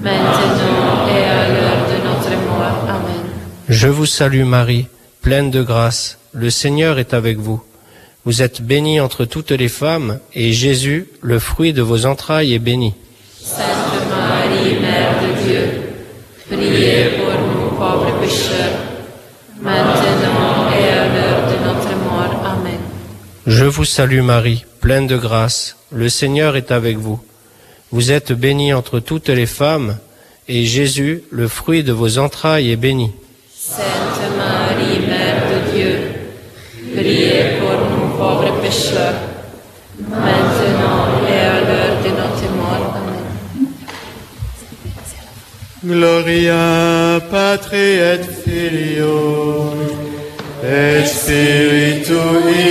maintenant 0.00 1.06
et 1.08 1.24
à 1.24 1.48
l'heure 1.48 1.84
de 1.90 2.08
notre 2.08 2.30
mort. 2.46 2.88
Amen. 2.88 3.26
Je 3.68 3.88
vous 3.88 4.06
salue 4.06 4.44
Marie, 4.44 4.86
pleine 5.20 5.50
de 5.50 5.62
grâce, 5.62 6.18
le 6.32 6.50
Seigneur 6.50 6.98
est 6.98 7.14
avec 7.14 7.38
vous. 7.38 7.62
Vous 8.24 8.42
êtes 8.42 8.62
bénie 8.62 9.00
entre 9.00 9.24
toutes 9.24 9.50
les 9.50 9.68
femmes, 9.68 10.18
et 10.34 10.52
Jésus, 10.52 11.08
le 11.22 11.38
fruit 11.38 11.72
de 11.72 11.82
vos 11.82 12.06
entrailles, 12.06 12.54
est 12.54 12.58
béni. 12.58 12.94
Sainte 13.42 13.64
Marie, 14.10 14.78
Mère 14.80 15.14
de 15.22 15.48
Dieu, 15.48 15.82
priez 16.50 17.04
pour 17.18 17.32
nous 17.32 17.70
pauvres 17.76 18.20
pécheurs, 18.20 18.78
maintenant 19.60 20.68
et 20.70 20.88
à 20.88 21.08
l'heure 21.08 21.46
de 21.48 21.64
notre 21.64 21.96
mort. 22.04 22.44
Amen. 22.44 22.80
Je 23.46 23.64
vous 23.64 23.86
salue 23.86 24.20
Marie, 24.22 24.64
pleine 24.80 25.06
de 25.06 25.16
grâce, 25.16 25.76
le 25.90 26.08
Seigneur 26.08 26.56
est 26.56 26.70
avec 26.70 26.98
vous. 26.98 27.20
Vous 27.90 28.12
êtes 28.12 28.32
bénie 28.32 28.72
entre 28.72 29.00
toutes 29.00 29.30
les 29.30 29.46
femmes, 29.46 29.98
et 30.46 30.64
Jésus, 30.64 31.22
le 31.30 31.48
fruit 31.48 31.82
de 31.82 31.92
vos 31.92 32.18
entrailles, 32.18 32.70
est 32.70 32.76
béni. 32.76 33.12
Sainte 33.56 33.86
Marie, 34.36 35.09
priez 37.00 37.44
pour 37.58 37.78
nous 37.90 38.08
pauvres 38.18 38.54
pécheurs, 38.62 39.20
maintenant 40.08 41.02
et 41.28 41.42
à 41.56 41.58
l'heure 41.66 41.96
de 42.04 42.10
notre 42.20 42.48
mort. 42.60 42.86
Amen. 42.98 43.24
Gloria 45.82 46.64
Patri 47.30 47.88
et 48.10 48.24
Filio 48.42 49.74
et 50.62 51.06
Spiritui 51.06 52.68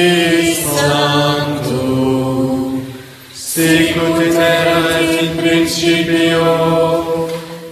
Sancto 0.75 1.89
sicut 3.34 4.17
et 4.21 4.38
in 5.21 5.32
principio 5.41 6.45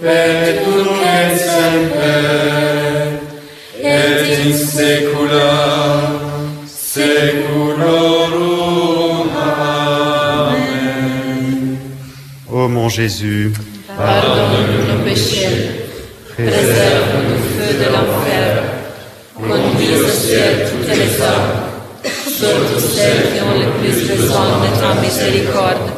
et 0.02 0.54
nunc 0.64 1.02
et 1.16 1.32
semper, 1.38 2.28
et 3.80 4.20
in 4.42 4.52
saecula 4.52 6.17
saeculorum. 6.98 8.38
Amen. 10.50 10.98
Ô 12.50 12.68
mon 12.68 12.88
Jésus, 12.88 13.52
Pardonne 13.96 14.86
nos 14.88 15.00
péchés, 15.04 15.56
préserve 16.34 17.14
le 17.28 17.36
feu 17.54 17.70
de 17.82 17.88
l'enfer, 17.94 18.48
conduis 19.36 19.94
au 20.04 20.08
ciel 20.08 20.52
toutes 20.70 20.88
les 20.96 21.12
âmes, 21.22 21.56
surtout 22.38 22.80
celles 22.94 23.24
qui 23.32 23.38
ont 23.46 23.56
le 23.62 23.68
plus 23.78 23.96
besoin 24.08 24.48
de 24.62 24.68
ta 24.80 24.90
miséricorde. 25.00 25.88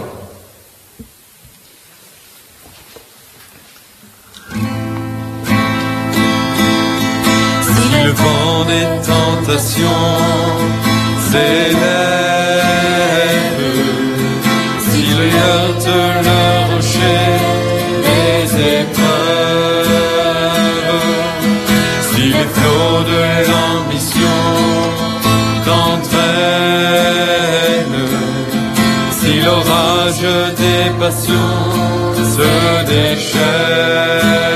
Si 7.62 7.86
le 8.04 8.12
vent 8.22 8.64
des 8.72 8.86
tentations 9.06 10.49
s'élève, 11.30 12.60
s'il 14.86 15.20
heurte 15.46 15.90
le 16.26 16.42
rocher 16.70 17.28
des 18.06 18.46
épreuves, 18.80 19.98
si 22.10 22.22
les 22.36 22.48
flots 22.54 23.02
de 23.12 23.22
l'ambition 23.48 24.40
t'entraînent, 25.66 26.20
si 29.18 29.32
l'orage 29.44 30.26
des 30.62 30.86
passions 30.98 31.58
se 32.34 32.50
déchaîne, 32.92 34.49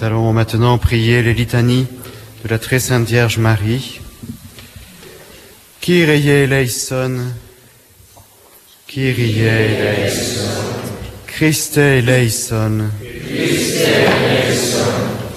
nous 0.00 0.06
allons 0.06 0.32
maintenant 0.32 0.78
prier 0.78 1.22
les 1.22 1.34
litanies 1.34 1.86
de 2.44 2.48
la 2.48 2.58
très 2.58 2.78
sainte 2.78 3.08
Vierge 3.08 3.38
Marie. 3.38 4.00
Kyrie 5.80 6.28
eleison, 6.28 7.18
Kyrie 8.86 9.40
eleison, 9.40 10.48
Christe 11.26 11.78
eleison, 11.78 12.90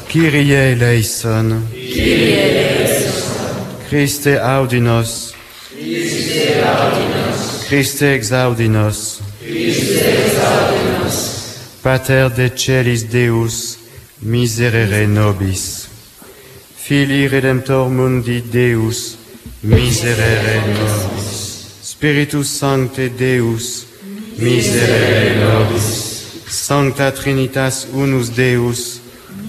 Kyrie 0.10 0.52
eleison, 0.52 1.62
Christe 3.90 4.28
audinos, 4.28 5.34
Christe 7.68 8.02
exaudinos, 8.04 9.22
Pater 11.82 12.30
de 12.30 12.48
celis 12.56 13.06
Deus, 13.06 13.81
miserere 14.22 15.08
nobis. 15.08 15.88
Fili 16.76 17.28
Redemptor 17.28 17.90
mundi 17.90 18.42
Deus, 18.42 19.18
miserere 19.62 20.62
nobis. 20.68 21.82
Spiritus 21.82 22.48
Sancte 22.58 23.10
Deus, 23.10 23.86
miserere 24.38 25.36
nobis. 25.36 26.10
Sancta 26.48 27.12
Trinitas 27.12 27.88
Unus 27.94 28.30
Deus, 28.30 29.00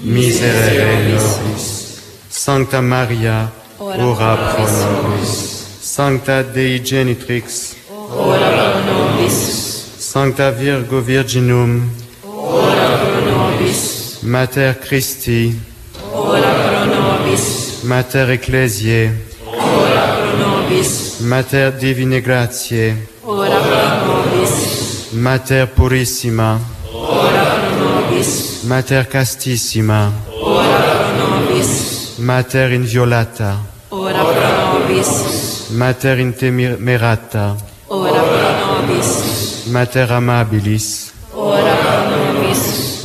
miserere 0.03 1.13
nobis. 1.13 2.01
Sancta 2.31 2.81
Maria, 2.81 3.53
ora 3.79 4.37
pro 4.37 4.65
nobis. 4.65 5.67
Sancta 5.81 6.43
Dei 6.43 6.81
Genitrix, 6.81 7.75
ora 7.91 8.49
pro 8.49 8.93
nobis. 8.93 9.97
Sancta 9.99 10.51
Virgo 10.51 11.01
Virginum, 11.01 12.02
Mater 14.23 14.79
Christi, 14.79 15.61
ora 16.13 16.49
pro 16.55 16.85
nobis, 16.85 17.83
Mater 17.83 18.31
Ecclesiae, 18.31 19.11
ora 19.45 20.17
pro 20.17 20.37
nobis, 20.37 21.19
Mater 21.21 21.73
Divine 21.73 22.21
Gratiae, 22.21 23.09
ora 23.25 23.59
pro 23.59 24.07
nobis, 24.07 25.11
Mater 25.11 25.67
Purissima, 25.67 26.61
ora 26.93 27.43
pro 27.43 27.75
nobis, 27.79 28.63
Mater 28.63 29.09
Castissima, 29.09 30.13
ora 30.41 30.79
pro 30.79 31.17
nobis, 31.17 32.15
Mater 32.19 32.73
Inviolata, 32.75 33.59
ora 33.89 34.23
pro 34.23 34.79
nobis, 34.79 35.69
Mater 35.71 36.21
Intemerata, 36.21 37.57
ora 37.89 38.23
pro 38.23 38.83
nobis, 38.87 39.67
Mater 39.67 40.13
Amabilis, 40.13 41.13
ora 41.35 41.59
pro 41.59 41.73
nobis, 41.73 41.82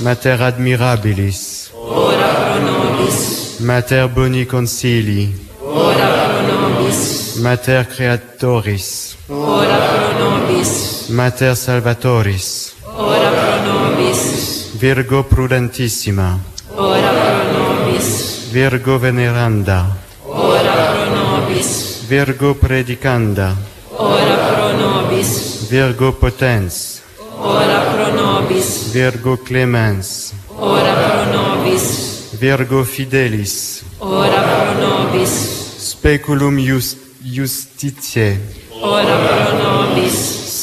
Mater 0.08 0.42
admirabilis, 0.42 1.70
ora 1.74 2.28
pro 2.34 2.62
nobis. 2.64 3.60
Mater 3.60 4.08
boni 4.08 4.46
concili, 4.46 5.36
ora 5.60 6.08
pro 6.08 6.42
nobis. 6.48 7.36
Mater 7.44 7.86
creatoris, 7.86 9.18
ora 9.28 9.76
pro 9.76 10.08
nobis. 10.18 11.10
Mater 11.10 11.58
salvatoris, 11.58 12.74
ora 12.86 13.30
pro 13.32 13.58
nobis. 13.68 14.72
Virgo 14.80 15.24
prudentissima, 15.24 16.40
ora 16.72 17.12
pro 17.12 17.44
nobis. 17.52 18.48
Virgo 18.54 18.98
veneranda, 19.00 19.92
ora 20.24 20.72
pro 20.72 21.16
nobis. 21.16 22.06
Virgo 22.08 22.56
predicanda, 22.56 23.58
ora 23.92 24.36
pro 24.38 24.72
nobis. 24.72 25.68
Virgo 25.70 26.14
potens, 26.14 27.02
ora 27.40 27.80
pro 27.92 28.14
nobis. 28.14 28.92
Virgo 28.92 29.38
clemens, 29.38 30.34
ora 30.50 30.94
pro 30.94 31.32
nobis. 31.32 32.30
Virgo 32.34 32.84
fidelis, 32.84 33.84
ora 34.00 34.42
pro 34.42 34.82
nobis. 34.82 35.30
Speculum 35.78 36.58
just, 36.58 36.98
justitiae, 37.24 38.40
ora 38.82 39.18
pro 39.18 39.58
nobis. 39.64 40.14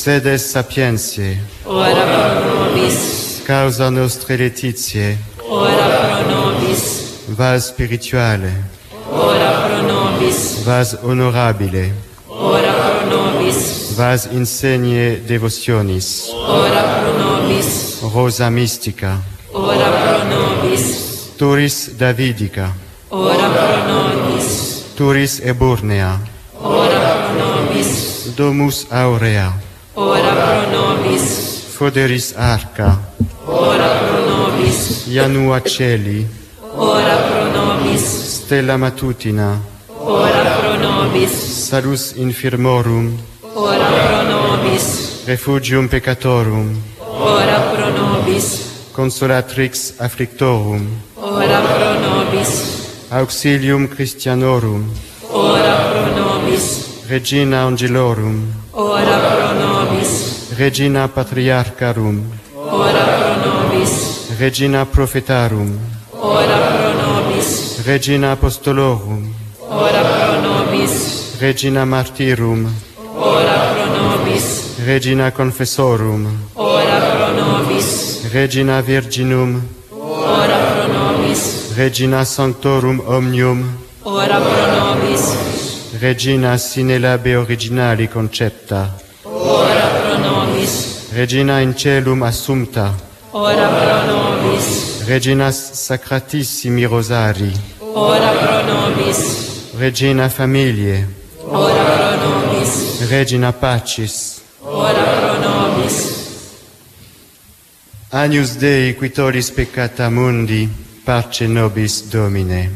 Sede 0.05 0.39
sapientiae, 0.39 1.39
ora 1.64 2.05
pro 2.05 2.64
nobis. 2.64 3.43
Causa 3.47 3.91
nostre 3.91 4.37
letitiae, 4.37 5.18
ora 5.49 5.85
pro 5.89 6.31
nobis. 6.31 7.25
Vas 7.29 7.68
spirituale, 7.68 8.53
ora 9.11 9.51
pro 9.66 9.83
nobis. 9.83 10.62
Vas 10.64 10.97
honorabile, 11.03 11.93
ora 12.29 12.72
pro 12.72 13.16
nobis 13.16 13.84
Vas 13.97 14.26
insegne 14.26 15.22
devotionis. 15.22 16.26
Ora 16.32 16.82
pro 16.82 17.12
nobis. 17.18 18.03
Rosa 18.03 18.51
mystica. 18.51 19.22
Ora 19.53 19.86
pro 19.90 20.24
nobis. 20.24 21.30
Turis 21.38 21.90
Davidica. 21.97 22.74
Ora 23.11 23.49
pro 23.51 23.86
nobis. 23.86 24.82
Turis 24.97 25.40
Eburnea. 25.45 26.18
Ora 26.61 26.99
pro 26.99 27.32
nobis. 27.38 28.34
Domus 28.36 28.86
Aurea. 28.90 29.53
Ora 29.95 30.32
pro 30.34 30.70
nobis. 30.74 31.62
Foderis 31.78 32.34
Arca. 32.36 32.99
Ora 33.47 33.88
pro 33.99 34.26
nobis. 34.26 35.07
Janua 35.07 35.61
Celi. 35.61 36.26
Ora 36.74 37.16
pro 37.16 37.45
nobis. 37.53 38.03
Stella 38.42 38.76
Matutina. 38.76 39.61
Ora 40.01 40.59
pro 40.59 40.74
nobis. 40.82 41.30
Salus 41.70 42.12
infirmorum 42.16 43.34
ora 43.55 43.86
pro 43.86 44.22
nobis. 44.22 45.22
Refugium 45.26 45.88
peccatorum, 45.88 46.82
ora 46.98 47.61
pro 47.72 47.90
nobis. 47.90 48.72
Consolatrix 48.92 49.94
afflictorum, 49.98 50.86
ora 51.16 51.61
pro 51.61 51.94
nobis. 52.00 53.07
Auxilium 53.11 53.88
Christianorum, 53.88 54.90
ora 55.30 55.74
pro 55.90 56.22
nobis. 56.22 57.05
Regina 57.09 57.62
Angelorum, 57.64 58.52
ora 58.72 59.18
pro 59.18 59.52
nobis. 59.55 60.50
Regina 60.57 61.09
Patriarcharum, 61.09 62.24
ora 62.55 63.05
pro 63.05 63.50
nobis. 63.50 64.28
Regina 64.38 64.84
Prophetarum, 64.84 65.78
ora 66.11 66.57
pro 66.59 66.92
nobis. 66.92 67.80
Regina 67.84 68.32
Apostolorum, 68.32 69.34
ora 69.68 70.02
pro 70.02 70.40
nobis. 70.40 71.36
Regina 71.40 71.84
Martyrum, 71.84 72.72
Regina 74.85 75.30
Confessorum, 75.32 76.26
ora 76.53 77.01
pro 77.01 77.32
nobis. 77.32 78.20
Regina 78.30 78.82
Virginum, 78.82 79.62
ora 79.89 80.57
pro 80.57 80.93
nobis. 80.93 81.72
Regina 81.74 82.22
Sanctorum 82.22 83.01
Omnium, 83.07 83.78
ora 84.03 84.39
pro 84.39 84.66
nobis. 84.76 85.91
Regina 85.99 86.59
sine 86.59 86.99
labe 86.99 87.35
originali 87.35 88.09
concepta, 88.09 88.95
ora 89.22 89.87
pro 89.87 90.18
nobis. 90.18 91.09
Regina 91.12 91.61
in 91.61 91.74
celum 91.74 92.22
assumpta, 92.22 92.95
ora 93.30 93.66
pro 93.68 94.12
nobis. 94.12 95.03
Regina 95.07 95.51
sacratissimi 95.51 96.85
rosari, 96.85 97.51
ora 97.78 98.30
pro 98.32 98.62
nobis. 98.70 99.70
Regina 99.78 100.28
familie. 100.28 101.09
ora 101.39 101.85
pro 101.85 102.16
nobis. 102.16 103.09
Regina 103.09 103.53
pacis, 103.53 104.43
ora 104.64 105.02
pro 105.02 105.38
nobis. 105.38 106.12
Agnus 108.10 108.56
Dei, 108.56 108.94
qui 108.94 109.10
tollis 109.10 109.50
peccata 109.50 110.08
mundi, 110.08 110.68
pace 111.04 111.46
nobis 111.46 112.08
Domine. 112.08 112.70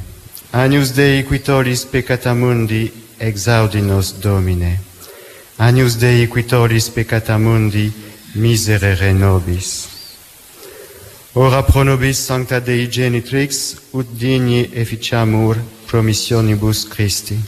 Agnus 0.51 0.93
Dei, 0.93 1.25
qui 1.25 1.41
tollis 1.41 1.85
peccata 1.85 2.35
mundi, 2.35 2.91
exaudi 3.17 3.81
nos 3.81 4.13
Domine. 4.15 4.81
Agnus 5.57 5.97
Dei, 5.97 6.27
qui 6.27 6.45
tollis 6.45 6.89
peccata 6.89 7.39
mundi, 7.39 7.93
miserere 8.33 9.13
nobis. 9.13 9.87
Ora 11.33 11.63
pro 11.63 11.83
nobis 11.83 12.23
sancta 12.23 12.59
Dei 12.59 12.89
genitrix, 12.89 13.77
ut 13.91 14.07
digni 14.11 14.69
efficiamur 14.73 15.57
promissionibus 15.87 16.89
Christi. 16.89 17.39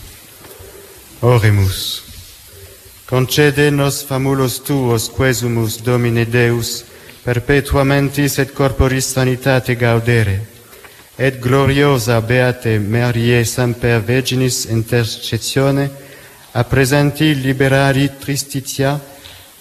Oremus. 1.19 2.10
Concede 3.11 3.71
nos 3.71 4.03
famulos 4.03 4.63
tuos, 4.63 5.09
quesumus, 5.09 5.83
Domine 5.83 6.25
Deus, 6.25 6.85
perpetua 7.25 7.83
mentis 7.83 8.37
et 8.39 8.53
corporis 8.55 9.11
sanitate 9.11 9.75
gaudere, 9.75 10.39
et 11.19 11.41
gloriosa 11.43 12.21
Beate 12.21 12.79
Mariae 12.79 13.43
Semper 13.43 13.99
Virginis 13.99 14.63
intercessione, 14.63 15.91
a 16.53 16.63
presenti 16.63 17.35
liberari 17.35 18.09
tristitia 18.17 18.97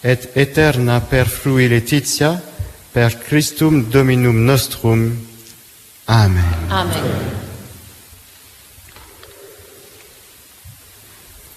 et 0.01 0.31
eterna 0.37 1.01
per 1.01 1.27
frui 1.27 1.67
letitia, 1.67 2.41
per 2.93 3.19
Christum 3.19 3.91
Dominum 3.91 4.45
nostrum. 4.45 5.27
Amen. 6.05 6.55
Amen. 6.69 7.50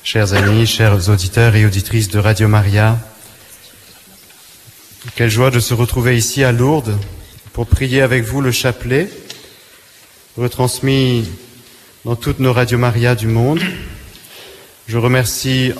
Chers 0.05 0.33
amis, 0.33 0.67
chers 0.67 1.07
auditeurs 1.07 1.55
et 1.55 1.65
auditrices 1.65 2.09
de 2.09 2.19
Radio 2.19 2.49
Maria, 2.49 2.99
quelle 5.15 5.29
joie 5.29 5.49
de 5.49 5.61
se 5.61 5.73
retrouver 5.73 6.17
ici 6.17 6.43
à 6.43 6.51
Lourdes 6.51 6.99
pour 7.53 7.67
prier 7.67 8.01
avec 8.01 8.25
vous 8.25 8.41
le 8.41 8.51
chapelet, 8.51 9.09
retransmis 10.35 11.29
dans 12.03 12.17
toutes 12.17 12.39
nos 12.39 12.51
Radio 12.51 12.77
Maria 12.77 13.15
du 13.15 13.27
monde. 13.27 13.61
Je 14.87 14.97
remercie 14.97 15.71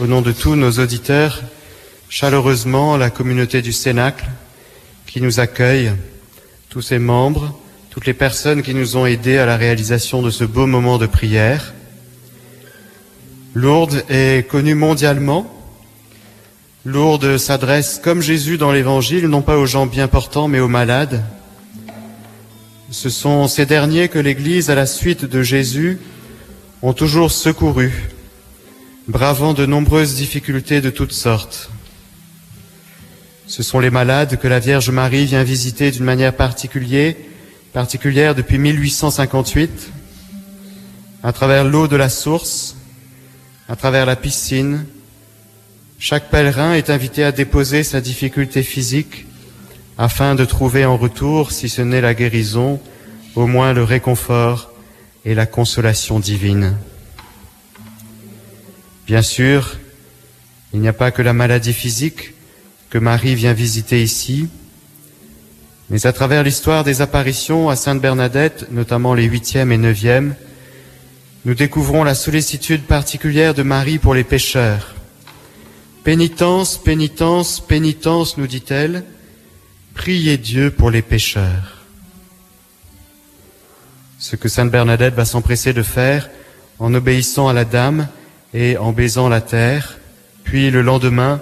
au 0.00 0.06
nom 0.06 0.22
de 0.22 0.32
tous 0.32 0.56
nos 0.56 0.72
auditeurs 0.78 1.42
chaleureusement 2.08 2.96
la 2.96 3.10
communauté 3.10 3.60
du 3.60 3.74
Cénacle 3.74 4.24
qui 5.06 5.20
nous 5.20 5.40
accueille, 5.40 5.92
tous 6.70 6.80
ses 6.80 6.98
membres, 6.98 7.60
toutes 7.90 8.06
les 8.06 8.14
personnes 8.14 8.62
qui 8.62 8.72
nous 8.72 8.96
ont 8.96 9.04
aidés 9.04 9.36
à 9.36 9.44
la 9.44 9.58
réalisation 9.58 10.22
de 10.22 10.30
ce 10.30 10.44
beau 10.44 10.66
moment 10.66 10.96
de 10.96 11.06
prière. 11.06 11.74
Lourdes 13.60 14.04
est 14.08 14.48
connue 14.48 14.76
mondialement. 14.76 15.52
Lourdes 16.84 17.38
s'adresse, 17.38 18.00
comme 18.00 18.22
Jésus 18.22 18.56
dans 18.56 18.70
l'Évangile, 18.70 19.26
non 19.26 19.42
pas 19.42 19.58
aux 19.58 19.66
gens 19.66 19.86
bien 19.86 20.06
portants, 20.06 20.46
mais 20.46 20.60
aux 20.60 20.68
malades. 20.68 21.24
Ce 22.92 23.10
sont 23.10 23.48
ces 23.48 23.66
derniers 23.66 24.06
que 24.06 24.20
l'Église, 24.20 24.70
à 24.70 24.76
la 24.76 24.86
suite 24.86 25.24
de 25.24 25.42
Jésus, 25.42 25.98
ont 26.82 26.92
toujours 26.92 27.32
secourus, 27.32 28.10
bravant 29.08 29.54
de 29.54 29.66
nombreuses 29.66 30.14
difficultés 30.14 30.80
de 30.80 30.90
toutes 30.90 31.10
sortes. 31.10 31.68
Ce 33.48 33.64
sont 33.64 33.80
les 33.80 33.90
malades 33.90 34.38
que 34.38 34.46
la 34.46 34.60
Vierge 34.60 34.90
Marie 34.90 35.24
vient 35.24 35.42
visiter 35.42 35.90
d'une 35.90 36.04
manière 36.04 36.36
particulière, 36.36 37.16
particulière 37.72 38.36
depuis 38.36 38.58
1858, 38.58 39.90
à 41.24 41.32
travers 41.32 41.64
l'eau 41.64 41.88
de 41.88 41.96
la 41.96 42.08
source, 42.08 42.76
à 43.68 43.76
travers 43.76 44.06
la 44.06 44.16
piscine. 44.16 44.86
Chaque 45.98 46.30
pèlerin 46.30 46.72
est 46.72 46.90
invité 46.90 47.22
à 47.22 47.32
déposer 47.32 47.82
sa 47.82 48.00
difficulté 48.00 48.62
physique 48.62 49.26
afin 49.98 50.34
de 50.34 50.44
trouver 50.44 50.84
en 50.84 50.96
retour, 50.96 51.52
si 51.52 51.68
ce 51.68 51.82
n'est 51.82 52.00
la 52.00 52.14
guérison, 52.14 52.80
au 53.34 53.46
moins 53.46 53.72
le 53.72 53.84
réconfort 53.84 54.72
et 55.24 55.34
la 55.34 55.44
consolation 55.44 56.18
divine. 56.18 56.76
Bien 59.06 59.22
sûr, 59.22 59.76
il 60.72 60.80
n'y 60.80 60.88
a 60.88 60.92
pas 60.92 61.10
que 61.10 61.22
la 61.22 61.32
maladie 61.32 61.72
physique 61.72 62.34
que 62.90 62.98
Marie 62.98 63.34
vient 63.34 63.52
visiter 63.52 64.02
ici, 64.02 64.48
mais 65.90 66.06
à 66.06 66.12
travers 66.12 66.42
l'histoire 66.42 66.84
des 66.84 67.02
apparitions 67.02 67.68
à 67.68 67.76
Sainte 67.76 68.00
Bernadette, 68.00 68.70
notamment 68.70 69.14
les 69.14 69.24
huitièmes 69.24 69.72
et 69.72 69.78
neuvièmes, 69.78 70.34
nous 71.44 71.54
découvrons 71.54 72.04
la 72.04 72.14
sollicitude 72.14 72.82
particulière 72.82 73.54
de 73.54 73.62
Marie 73.62 73.98
pour 73.98 74.14
les 74.14 74.24
pécheurs. 74.24 74.94
Pénitence, 76.04 76.78
pénitence, 76.78 77.60
pénitence, 77.60 78.38
nous 78.38 78.46
dit-elle, 78.46 79.04
priez 79.94 80.36
Dieu 80.36 80.70
pour 80.70 80.90
les 80.90 81.02
pécheurs. 81.02 81.78
Ce 84.18 84.36
que 84.36 84.48
Sainte 84.48 84.70
Bernadette 84.70 85.14
va 85.14 85.24
s'empresser 85.24 85.72
de 85.72 85.82
faire 85.82 86.28
en 86.78 86.92
obéissant 86.94 87.48
à 87.48 87.52
la 87.52 87.64
dame 87.64 88.08
et 88.52 88.76
en 88.76 88.92
baisant 88.92 89.28
la 89.28 89.40
terre, 89.40 89.98
puis 90.44 90.70
le 90.70 90.82
lendemain 90.82 91.40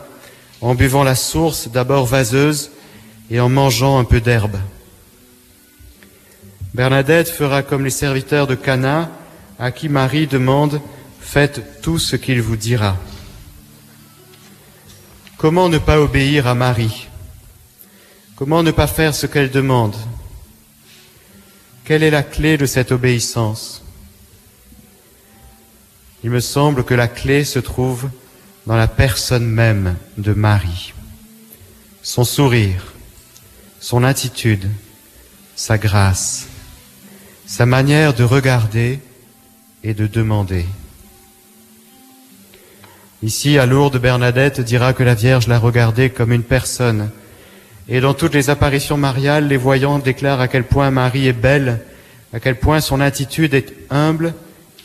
en 0.60 0.74
buvant 0.74 1.04
la 1.04 1.14
source 1.14 1.68
d'abord 1.68 2.06
vaseuse 2.06 2.70
et 3.30 3.40
en 3.40 3.48
mangeant 3.48 3.98
un 3.98 4.04
peu 4.04 4.20
d'herbe. 4.20 4.56
Bernadette 6.74 7.30
fera 7.30 7.62
comme 7.62 7.84
les 7.84 7.90
serviteurs 7.90 8.46
de 8.46 8.54
Cana 8.54 9.10
à 9.58 9.70
qui 9.70 9.88
Marie 9.88 10.26
demande 10.26 10.80
Faites 11.20 11.82
tout 11.82 11.98
ce 11.98 12.14
qu'il 12.14 12.40
vous 12.40 12.56
dira. 12.56 12.96
Comment 15.38 15.68
ne 15.68 15.78
pas 15.78 16.00
obéir 16.00 16.46
à 16.46 16.54
Marie? 16.54 17.08
Comment 18.36 18.62
ne 18.62 18.70
pas 18.70 18.86
faire 18.86 19.12
ce 19.12 19.26
qu'elle 19.26 19.50
demande? 19.50 19.96
Quelle 21.84 22.04
est 22.04 22.10
la 22.10 22.22
clé 22.22 22.56
de 22.56 22.64
cette 22.64 22.92
obéissance? 22.92 23.82
Il 26.22 26.30
me 26.30 26.40
semble 26.40 26.84
que 26.84 26.94
la 26.94 27.08
clé 27.08 27.44
se 27.44 27.58
trouve 27.58 28.08
dans 28.66 28.76
la 28.76 28.88
personne 28.88 29.46
même 29.46 29.96
de 30.16 30.32
Marie. 30.32 30.94
Son 32.02 32.24
sourire, 32.24 32.94
son 33.80 34.04
attitude, 34.04 34.70
sa 35.56 35.76
grâce, 35.76 36.46
sa 37.46 37.66
manière 37.66 38.14
de 38.14 38.22
regarder 38.24 39.00
et 39.86 39.94
de 39.94 40.08
demander. 40.08 40.66
Ici, 43.22 43.56
à 43.56 43.66
Lourdes, 43.66 43.98
Bernadette 43.98 44.60
dira 44.60 44.92
que 44.92 45.04
la 45.04 45.14
Vierge 45.14 45.46
l'a 45.46 45.60
regardée 45.60 46.10
comme 46.10 46.32
une 46.32 46.42
personne. 46.42 47.12
Et 47.88 48.00
dans 48.00 48.12
toutes 48.12 48.34
les 48.34 48.50
apparitions 48.50 48.96
mariales, 48.96 49.46
les 49.46 49.56
voyants 49.56 50.00
déclarent 50.00 50.40
à 50.40 50.48
quel 50.48 50.64
point 50.64 50.90
Marie 50.90 51.28
est 51.28 51.32
belle, 51.32 51.86
à 52.32 52.40
quel 52.40 52.58
point 52.58 52.80
son 52.80 53.00
attitude 53.00 53.54
est 53.54 53.72
humble 53.88 54.34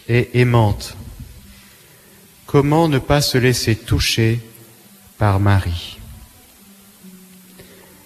et 0.08 0.40
aimante. 0.40 0.96
Comment 2.46 2.88
ne 2.88 3.00
pas 3.00 3.22
se 3.22 3.40
laisser 3.40 3.76
toucher 3.76 4.40
par 5.18 5.40
Marie? 5.40 5.98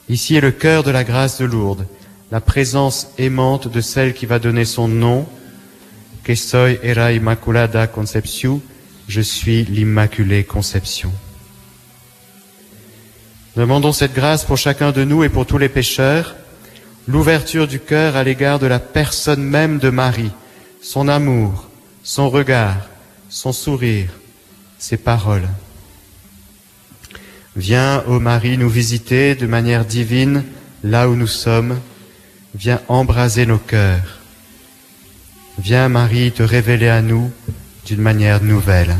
Ici 0.07 0.37
est 0.37 0.41
le 0.41 0.51
cœur 0.51 0.83
de 0.83 0.91
la 0.91 1.03
grâce 1.03 1.39
de 1.39 1.45
Lourdes, 1.45 1.87
la 2.31 2.39
présence 2.39 3.09
aimante 3.17 3.67
de 3.67 3.81
celle 3.81 4.13
qui 4.13 4.25
va 4.25 4.39
donner 4.39 4.63
son 4.63 4.87
nom, 4.87 5.27
que 6.25 6.35
soy 6.35 6.79
era 6.81 7.11
Immaculada 7.11 7.85
Conception, 7.85 8.59
je 9.07 9.21
suis 9.21 9.63
l'Immaculée 9.63 10.43
Conception. 10.43 11.11
Demandons 13.55 13.93
cette 13.93 14.15
grâce 14.15 14.43
pour 14.43 14.57
chacun 14.57 14.91
de 14.91 15.03
nous 15.03 15.23
et 15.23 15.29
pour 15.29 15.45
tous 15.45 15.59
les 15.59 15.69
pécheurs, 15.69 16.35
l'ouverture 17.07 17.67
du 17.67 17.79
cœur 17.79 18.15
à 18.15 18.23
l'égard 18.23 18.57
de 18.57 18.65
la 18.65 18.79
personne 18.79 19.43
même 19.43 19.77
de 19.77 19.91
Marie, 19.91 20.31
son 20.81 21.07
amour, 21.07 21.69
son 22.01 22.31
regard, 22.31 22.89
son 23.29 23.53
sourire, 23.53 24.09
ses 24.79 24.97
paroles. 24.97 25.47
Viens, 27.55 28.03
ô 28.07 28.19
Marie, 28.19 28.57
nous 28.57 28.67
visiter 28.67 29.35
de 29.35 29.45
manière 29.45 29.85
divine 29.85 30.43
là 30.83 31.07
où 31.07 31.15
nous 31.15 31.27
sommes. 31.27 31.79
Viens 32.55 32.81
embraser 32.87 33.45
nos 33.45 33.59
cœurs. 33.59 34.24
Viens, 35.57 35.87
Marie, 35.87 36.33
te 36.33 36.43
révéler 36.43 36.89
à 36.89 37.01
nous 37.01 37.31
d'une 37.85 38.01
manière 38.01 38.43
nouvelle. 38.43 38.93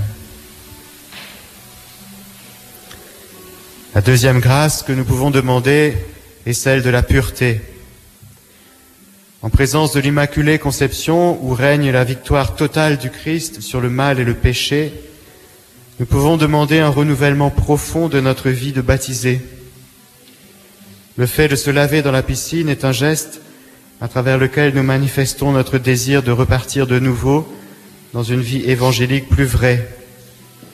La 3.94 4.00
deuxième 4.00 4.40
grâce 4.40 4.82
que 4.82 4.94
nous 4.94 5.04
pouvons 5.04 5.32
demander 5.32 5.98
est 6.46 6.54
celle 6.54 6.82
de 6.82 6.90
la 6.90 7.04
pureté. 7.04 7.62
En 9.42 9.50
présence 9.50 9.92
de 9.92 10.00
l'Immaculée 10.00 10.58
Conception, 10.58 11.44
où 11.44 11.54
règne 11.54 11.92
la 11.92 12.06
victoire 12.06 12.56
totale 12.56 12.98
du 12.98 13.10
Christ 13.10 13.60
sur 13.60 13.82
le 13.82 13.90
mal 13.90 14.20
et 14.22 14.24
le 14.24 14.34
péché, 14.34 14.94
nous 16.00 16.06
pouvons 16.06 16.38
demander 16.38 16.80
un 16.80 16.90
renouvellement 16.90 17.50
profond 17.50 18.08
de 18.08 18.22
notre 18.22 18.50
vie 18.50 18.72
de 18.72 18.82
baptisé. 18.82 19.42
Le 21.18 21.26
fait 21.26 21.50
de 21.50 21.56
se 21.58 21.70
laver 21.70 22.02
dans 22.02 22.14
la 22.14 22.24
piscine 22.24 22.70
est 22.70 22.86
un 22.86 22.94
geste 22.94 23.42
à 24.02 24.08
travers 24.08 24.38
lequel 24.38 24.74
nous 24.74 24.84
manifestons 24.84 25.52
notre 25.52 25.78
désir 25.78 26.24
de 26.24 26.32
repartir 26.32 26.88
de 26.88 27.00
nouveau 27.00 27.48
dans 28.14 28.24
une 28.24 28.42
vie 28.42 28.64
évangélique 28.70 29.30
plus 29.30 29.46
vraie, 29.46 29.90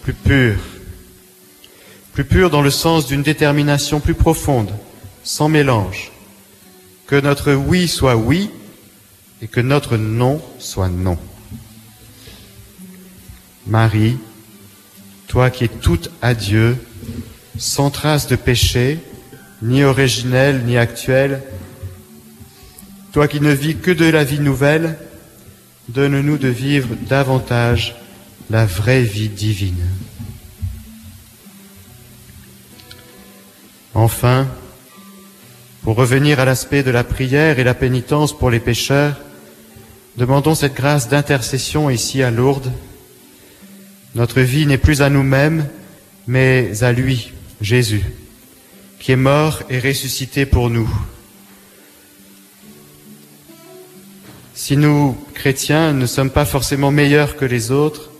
plus 0.04 0.14
pure, 0.14 0.60
plus 2.14 2.26
pure 2.26 2.50
dans 2.50 2.62
le 2.62 2.72
sens 2.72 3.08
d'une 3.08 3.24
détermination 3.24 4.00
plus 4.00 4.16
profonde, 4.16 4.72
sans 5.24 5.50
mélange, 5.50 6.12
que 7.08 7.16
notre 7.16 7.54
oui 7.54 7.88
soit 7.88 8.16
oui 8.16 8.50
et 9.42 9.48
que 9.48 9.62
notre 9.62 9.98
non 9.98 10.42
soit 10.60 10.90
non. 10.90 11.18
Marie, 13.68 14.18
toi 15.28 15.50
qui 15.50 15.64
es 15.66 15.68
toute 15.68 16.12
à 16.22 16.34
Dieu, 16.34 16.78
sans 17.58 17.92
trace 17.92 18.28
de 18.28 18.36
péché, 18.36 19.00
ni 19.62 19.84
originel 19.84 20.64
ni 20.66 20.78
actuel, 20.78 21.42
toi 23.12 23.28
qui 23.28 23.42
ne 23.42 23.52
vis 23.52 23.76
que 23.76 23.92
de 23.92 24.06
la 24.06 24.24
vie 24.24 24.40
nouvelle, 24.40 24.98
donne-nous 25.90 26.38
de 26.38 26.48
vivre 26.48 26.96
davantage 27.10 27.96
la 28.50 28.66
vraie 28.66 29.04
vie 29.04 29.30
divine. 29.30 29.86
Enfin, 33.94 34.48
pour 35.84 35.98
revenir 35.98 36.40
à 36.40 36.46
l'aspect 36.46 36.84
de 36.84 36.92
la 36.92 37.04
prière 37.04 37.60
et 37.60 37.66
la 37.66 37.74
pénitence 37.74 38.38
pour 38.38 38.50
les 38.50 38.62
pécheurs, 38.62 39.20
demandons 40.16 40.56
cette 40.56 40.76
grâce 40.76 41.10
d'intercession 41.10 41.90
ici 41.90 42.24
à 42.24 42.32
Lourdes. 42.32 42.72
Notre 44.16 44.40
vie 44.42 44.66
n'est 44.66 44.78
plus 44.78 45.02
à 45.02 45.10
nous-mêmes, 45.10 45.68
mais 46.28 46.84
à 46.84 46.94
lui, 46.94 47.34
Jésus, 47.60 48.06
qui 49.00 49.12
est 49.12 49.18
mort 49.18 49.64
et 49.70 49.80
ressuscité 49.80 50.46
pour 50.46 50.70
nous. 50.70 50.90
Si 54.64 54.78
nous, 54.78 55.18
chrétiens, 55.34 55.92
ne 55.92 56.06
sommes 56.06 56.30
pas 56.30 56.46
forcément 56.46 56.92
meilleurs 56.92 57.36
que 57.36 57.46
les 57.46 57.72
autres, 57.72 58.12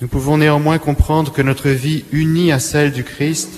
nous 0.00 0.06
pouvons 0.06 0.38
néanmoins 0.38 0.78
comprendre 0.78 1.32
que 1.32 1.42
notre 1.42 1.68
vie 1.68 2.04
unie 2.12 2.52
à 2.52 2.60
celle 2.60 2.92
du 2.92 3.02
Christ, 3.02 3.50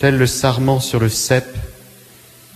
tel 0.00 0.18
le 0.18 0.26
sarment 0.26 0.80
sur 0.80 0.98
le 0.98 1.08
cep, 1.08 1.46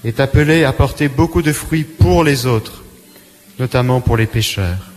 est 0.02 0.18
appelée 0.18 0.64
à 0.64 0.72
porter 0.72 1.08
beaucoup 1.08 1.40
de 1.40 1.52
fruits 1.52 1.84
pour 1.84 2.24
les 2.24 2.46
autres, 2.46 2.82
notamment 3.60 4.00
pour 4.00 4.16
les 4.16 4.26
pécheurs. 4.26 4.90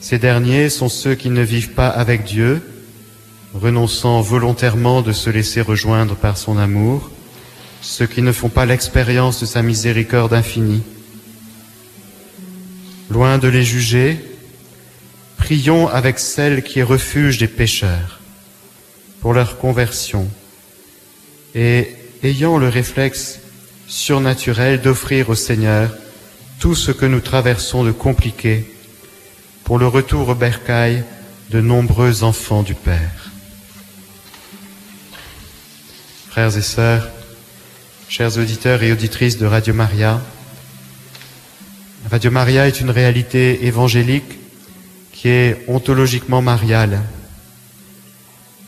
Ces 0.00 0.18
derniers 0.18 0.70
sont 0.70 0.88
ceux 0.88 1.14
qui 1.14 1.30
ne 1.30 1.42
vivent 1.42 1.74
pas 1.74 1.88
avec 1.88 2.24
Dieu, 2.24 2.68
renonçant 3.54 4.20
volontairement 4.22 5.02
de 5.02 5.12
se 5.12 5.30
laisser 5.30 5.60
rejoindre 5.60 6.16
par 6.16 6.36
son 6.36 6.58
amour, 6.58 7.12
ceux 7.80 8.08
qui 8.08 8.22
ne 8.22 8.32
font 8.32 8.48
pas 8.48 8.66
l'expérience 8.66 9.38
de 9.38 9.46
sa 9.46 9.62
miséricorde 9.62 10.34
infinie. 10.34 10.82
Loin 13.10 13.38
de 13.38 13.48
les 13.48 13.64
juger, 13.64 14.18
prions 15.36 15.88
avec 15.88 16.20
celle 16.20 16.62
qui 16.62 16.78
est 16.78 16.84
refuge 16.84 17.38
des 17.38 17.48
pécheurs 17.48 18.20
pour 19.20 19.34
leur 19.34 19.58
conversion 19.58 20.30
et 21.54 21.88
ayant 22.22 22.56
le 22.56 22.68
réflexe 22.68 23.40
surnaturel 23.88 24.80
d'offrir 24.80 25.28
au 25.28 25.34
Seigneur 25.34 25.90
tout 26.60 26.76
ce 26.76 26.92
que 26.92 27.06
nous 27.06 27.20
traversons 27.20 27.82
de 27.82 27.90
compliqué 27.90 28.72
pour 29.64 29.78
le 29.78 29.88
retour 29.88 30.28
au 30.28 30.34
bercail 30.34 31.04
de 31.50 31.60
nombreux 31.60 32.22
enfants 32.22 32.62
du 32.62 32.74
Père. 32.74 33.30
Frères 36.28 36.56
et 36.56 36.62
sœurs, 36.62 37.08
chers 38.08 38.38
auditeurs 38.38 38.84
et 38.84 38.92
auditrices 38.92 39.38
de 39.38 39.46
Radio 39.46 39.74
Maria, 39.74 40.20
Radio 42.10 42.32
Maria 42.32 42.66
est 42.66 42.80
une 42.80 42.90
réalité 42.90 43.66
évangélique 43.66 44.40
qui 45.12 45.28
est 45.28 45.64
ontologiquement 45.68 46.42
mariale. 46.42 47.02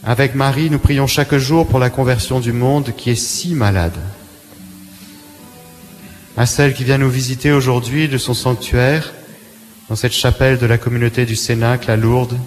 Avec 0.04 0.36
Marie, 0.36 0.70
nous 0.70 0.78
prions 0.78 1.08
chaque 1.08 1.34
jour 1.34 1.66
pour 1.66 1.80
la 1.80 1.90
conversion 1.90 2.38
du 2.38 2.52
monde 2.52 2.94
qui 2.96 3.10
est 3.10 3.16
si 3.16 3.54
malade. 3.54 3.96
À 6.36 6.46
celle 6.46 6.72
qui 6.72 6.84
vient 6.84 6.98
nous 6.98 7.10
visiter 7.10 7.50
aujourd'hui 7.50 8.06
de 8.06 8.16
son 8.16 8.32
sanctuaire, 8.32 9.12
dans 9.88 9.96
cette 9.96 10.12
chapelle 10.12 10.58
de 10.58 10.66
la 10.66 10.78
communauté 10.78 11.26
du 11.26 11.34
Cénacle 11.34 11.90
à 11.90 11.96
Lourdes, 11.96 12.38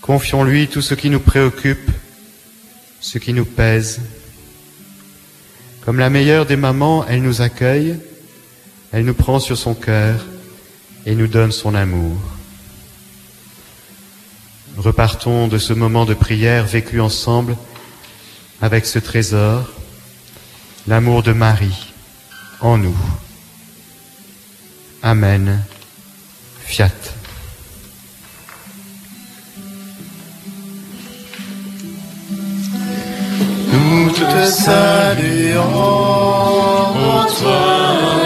confions-lui 0.00 0.68
tout 0.68 0.80
ce 0.80 0.94
qui 0.94 1.10
nous 1.10 1.18
préoccupe, 1.18 1.90
ce 3.00 3.18
qui 3.18 3.32
nous 3.32 3.46
pèse. 3.46 4.00
Comme 5.84 5.98
la 5.98 6.08
meilleure 6.08 6.46
des 6.46 6.56
mamans, 6.56 7.04
elle 7.08 7.22
nous 7.22 7.42
accueille, 7.42 7.96
elle 8.92 9.04
nous 9.04 9.14
prend 9.14 9.38
sur 9.38 9.56
son 9.56 9.74
cœur 9.74 10.24
et 11.06 11.14
nous 11.14 11.28
donne 11.28 11.52
son 11.52 11.74
amour. 11.74 12.16
Repartons 14.76 15.48
de 15.48 15.58
ce 15.58 15.72
moment 15.72 16.04
de 16.04 16.14
prière 16.14 16.66
vécu 16.66 17.00
ensemble 17.00 17.56
avec 18.60 18.86
ce 18.86 18.98
trésor, 18.98 19.70
l'amour 20.86 21.22
de 21.22 21.32
Marie 21.32 21.92
en 22.60 22.78
nous. 22.78 22.96
Amen. 25.02 25.62
Fiat. 26.64 26.90
Nous 33.72 34.10
te 34.10 34.46
saluons, 34.46 35.64
toi, 37.38 38.19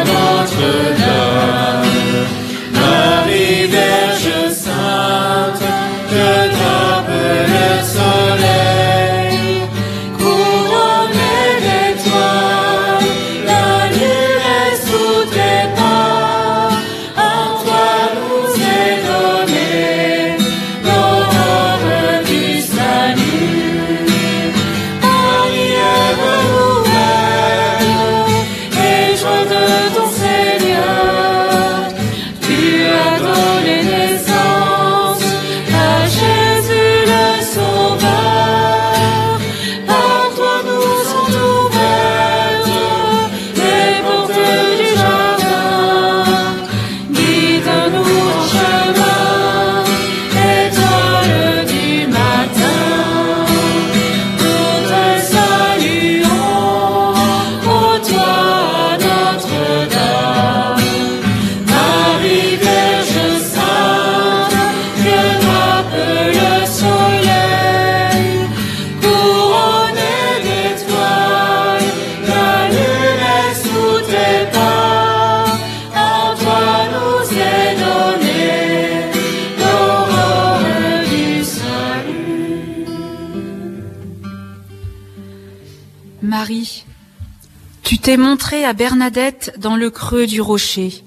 t'es 88.04 88.18
montrée 88.18 88.66
à 88.66 88.74
Bernadette 88.74 89.54
dans 89.56 89.76
le 89.76 89.88
creux 89.88 90.26
du 90.26 90.42
rocher. 90.42 91.02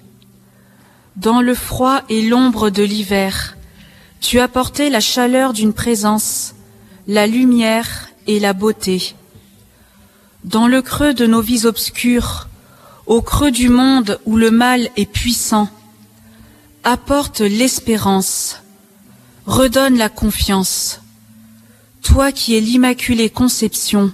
Dans 1.15 1.41
le 1.41 1.53
froid 1.53 2.01
et 2.09 2.23
l'ombre 2.23 2.71
de 2.71 2.81
l'hiver, 2.81 3.55
tu 4.19 4.39
as 4.39 4.47
porté 4.47 4.89
la 4.89 4.99
chaleur 4.99 5.53
d'une 5.53 5.73
présence, 5.73 6.55
la 7.05 7.27
lumière 7.27 8.09
et 8.25 8.39
la 8.39 8.53
beauté. 8.53 9.13
Dans 10.43 10.67
le 10.67 10.81
creux 10.81 11.13
de 11.13 11.27
nos 11.27 11.39
vies 11.39 11.67
obscures, 11.67 12.47
au 13.05 13.21
creux 13.21 13.51
du 13.51 13.69
monde 13.69 14.19
où 14.25 14.35
le 14.35 14.49
mal 14.49 14.89
est 14.97 15.05
puissant, 15.05 15.69
apporte 16.83 17.41
l'espérance, 17.41 18.63
redonne 19.45 19.99
la 19.99 20.09
confiance. 20.09 21.01
Toi 22.01 22.31
qui 22.31 22.57
es 22.57 22.59
l'Immaculée 22.59 23.29
Conception, 23.29 24.11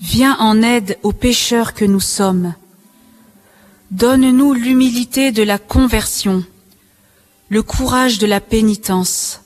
viens 0.00 0.36
en 0.38 0.62
aide 0.62 0.98
aux 1.02 1.12
pécheurs 1.12 1.74
que 1.74 1.84
nous 1.84 2.00
sommes. 2.00 2.54
Donne-nous 3.90 4.54
l'humilité 4.54 5.32
de 5.32 5.42
la 5.42 5.58
conversion, 5.58 6.44
le 7.48 7.62
courage 7.62 8.18
de 8.18 8.26
la 8.26 8.40
pénitence. 8.40 9.40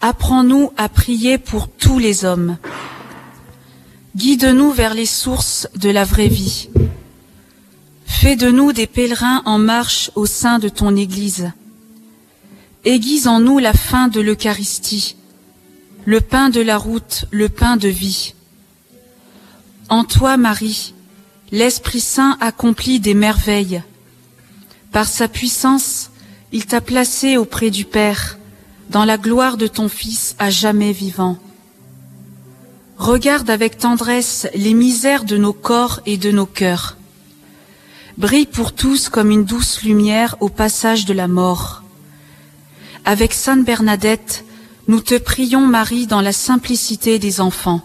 Apprends-nous 0.00 0.72
à 0.76 0.88
prier 0.88 1.38
pour 1.38 1.68
tous 1.68 1.98
les 1.98 2.24
hommes. 2.24 2.58
Guide-nous 4.16 4.72
vers 4.72 4.94
les 4.94 5.06
sources 5.06 5.68
de 5.76 5.88
la 5.88 6.04
vraie 6.04 6.28
vie. 6.28 6.68
Fais 8.04 8.36
de 8.36 8.50
nous 8.50 8.72
des 8.72 8.86
pèlerins 8.86 9.42
en 9.46 9.58
marche 9.58 10.10
au 10.14 10.26
sein 10.26 10.58
de 10.58 10.68
ton 10.68 10.96
Église. 10.96 11.52
Aiguise 12.84 13.28
en 13.28 13.40
nous 13.40 13.58
la 13.58 13.72
fin 13.72 14.08
de 14.08 14.20
l'Eucharistie, 14.20 15.16
le 16.04 16.20
pain 16.20 16.50
de 16.50 16.60
la 16.60 16.76
route, 16.76 17.26
le 17.30 17.48
pain 17.48 17.76
de 17.76 17.88
vie. 17.88 18.34
En 19.92 20.04
toi, 20.04 20.38
Marie, 20.38 20.94
l'Esprit 21.50 22.00
Saint 22.00 22.38
accomplit 22.40 22.98
des 22.98 23.12
merveilles. 23.12 23.82
Par 24.90 25.06
sa 25.06 25.28
puissance, 25.28 26.10
il 26.50 26.64
t'a 26.64 26.80
placé 26.80 27.36
auprès 27.36 27.68
du 27.68 27.84
Père, 27.84 28.38
dans 28.88 29.04
la 29.04 29.18
gloire 29.18 29.58
de 29.58 29.66
ton 29.66 29.90
Fils 29.90 30.34
à 30.38 30.48
jamais 30.48 30.92
vivant. 30.92 31.36
Regarde 32.96 33.50
avec 33.50 33.76
tendresse 33.76 34.48
les 34.54 34.72
misères 34.72 35.24
de 35.24 35.36
nos 35.36 35.52
corps 35.52 36.00
et 36.06 36.16
de 36.16 36.30
nos 36.30 36.46
cœurs. 36.46 36.96
Brille 38.16 38.46
pour 38.46 38.72
tous 38.72 39.10
comme 39.10 39.30
une 39.30 39.44
douce 39.44 39.82
lumière 39.82 40.36
au 40.40 40.48
passage 40.48 41.04
de 41.04 41.12
la 41.12 41.28
mort. 41.28 41.82
Avec 43.04 43.34
Sainte 43.34 43.66
Bernadette, 43.66 44.46
nous 44.88 45.00
te 45.00 45.18
prions, 45.18 45.66
Marie, 45.66 46.06
dans 46.06 46.22
la 46.22 46.32
simplicité 46.32 47.18
des 47.18 47.42
enfants. 47.42 47.82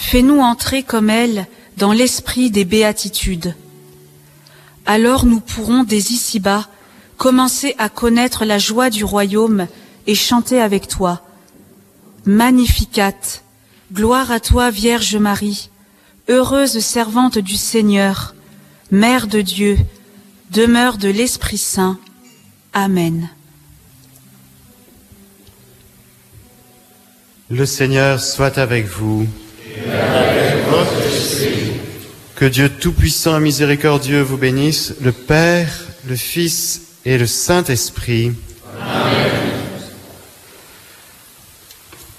Fais-nous 0.00 0.40
entrer 0.40 0.82
comme 0.82 1.10
elle 1.10 1.46
dans 1.76 1.92
l'esprit 1.92 2.50
des 2.50 2.64
béatitudes. 2.64 3.54
Alors 4.86 5.26
nous 5.26 5.40
pourrons 5.40 5.84
des 5.84 6.12
ici-bas 6.12 6.68
commencer 7.18 7.74
à 7.78 7.90
connaître 7.90 8.46
la 8.46 8.58
joie 8.58 8.88
du 8.88 9.04
royaume 9.04 9.68
et 10.06 10.14
chanter 10.14 10.60
avec 10.60 10.88
toi. 10.88 11.20
Magnificat, 12.24 13.12
gloire 13.92 14.32
à 14.32 14.40
toi 14.40 14.70
Vierge 14.70 15.16
Marie, 15.16 15.68
heureuse 16.28 16.80
servante 16.80 17.38
du 17.38 17.56
Seigneur, 17.56 18.34
Mère 18.90 19.26
de 19.26 19.42
Dieu, 19.42 19.78
demeure 20.50 20.96
de 20.96 21.08
l'Esprit 21.08 21.58
Saint. 21.58 21.98
Amen. 22.72 23.28
Le 27.50 27.66
Seigneur 27.66 28.18
soit 28.18 28.56
avec 28.56 28.86
vous. 28.86 29.28
Que 32.40 32.46
Dieu 32.46 32.70
Tout-Puissant 32.70 33.36
et 33.36 33.40
Miséricordieux 33.40 34.22
vous 34.22 34.38
bénisse, 34.38 34.94
le 35.02 35.12
Père, 35.12 35.68
le 36.08 36.16
Fils 36.16 36.80
et 37.04 37.18
le 37.18 37.26
Saint-Esprit. 37.26 38.32
Amen. 38.80 39.30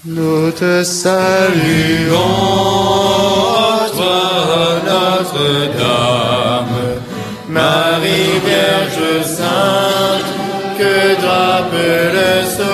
Nous 0.04 0.52
te 0.52 0.84
saluons, 0.84 2.16
toi 3.96 4.80
Notre-Dame, 4.86 6.66
Marie 7.48 8.38
Vierge 8.44 9.24
Sainte, 9.24 10.32
que 10.78 11.20
drape 11.20 11.72
le 11.72 12.44
soleil. 12.48 12.71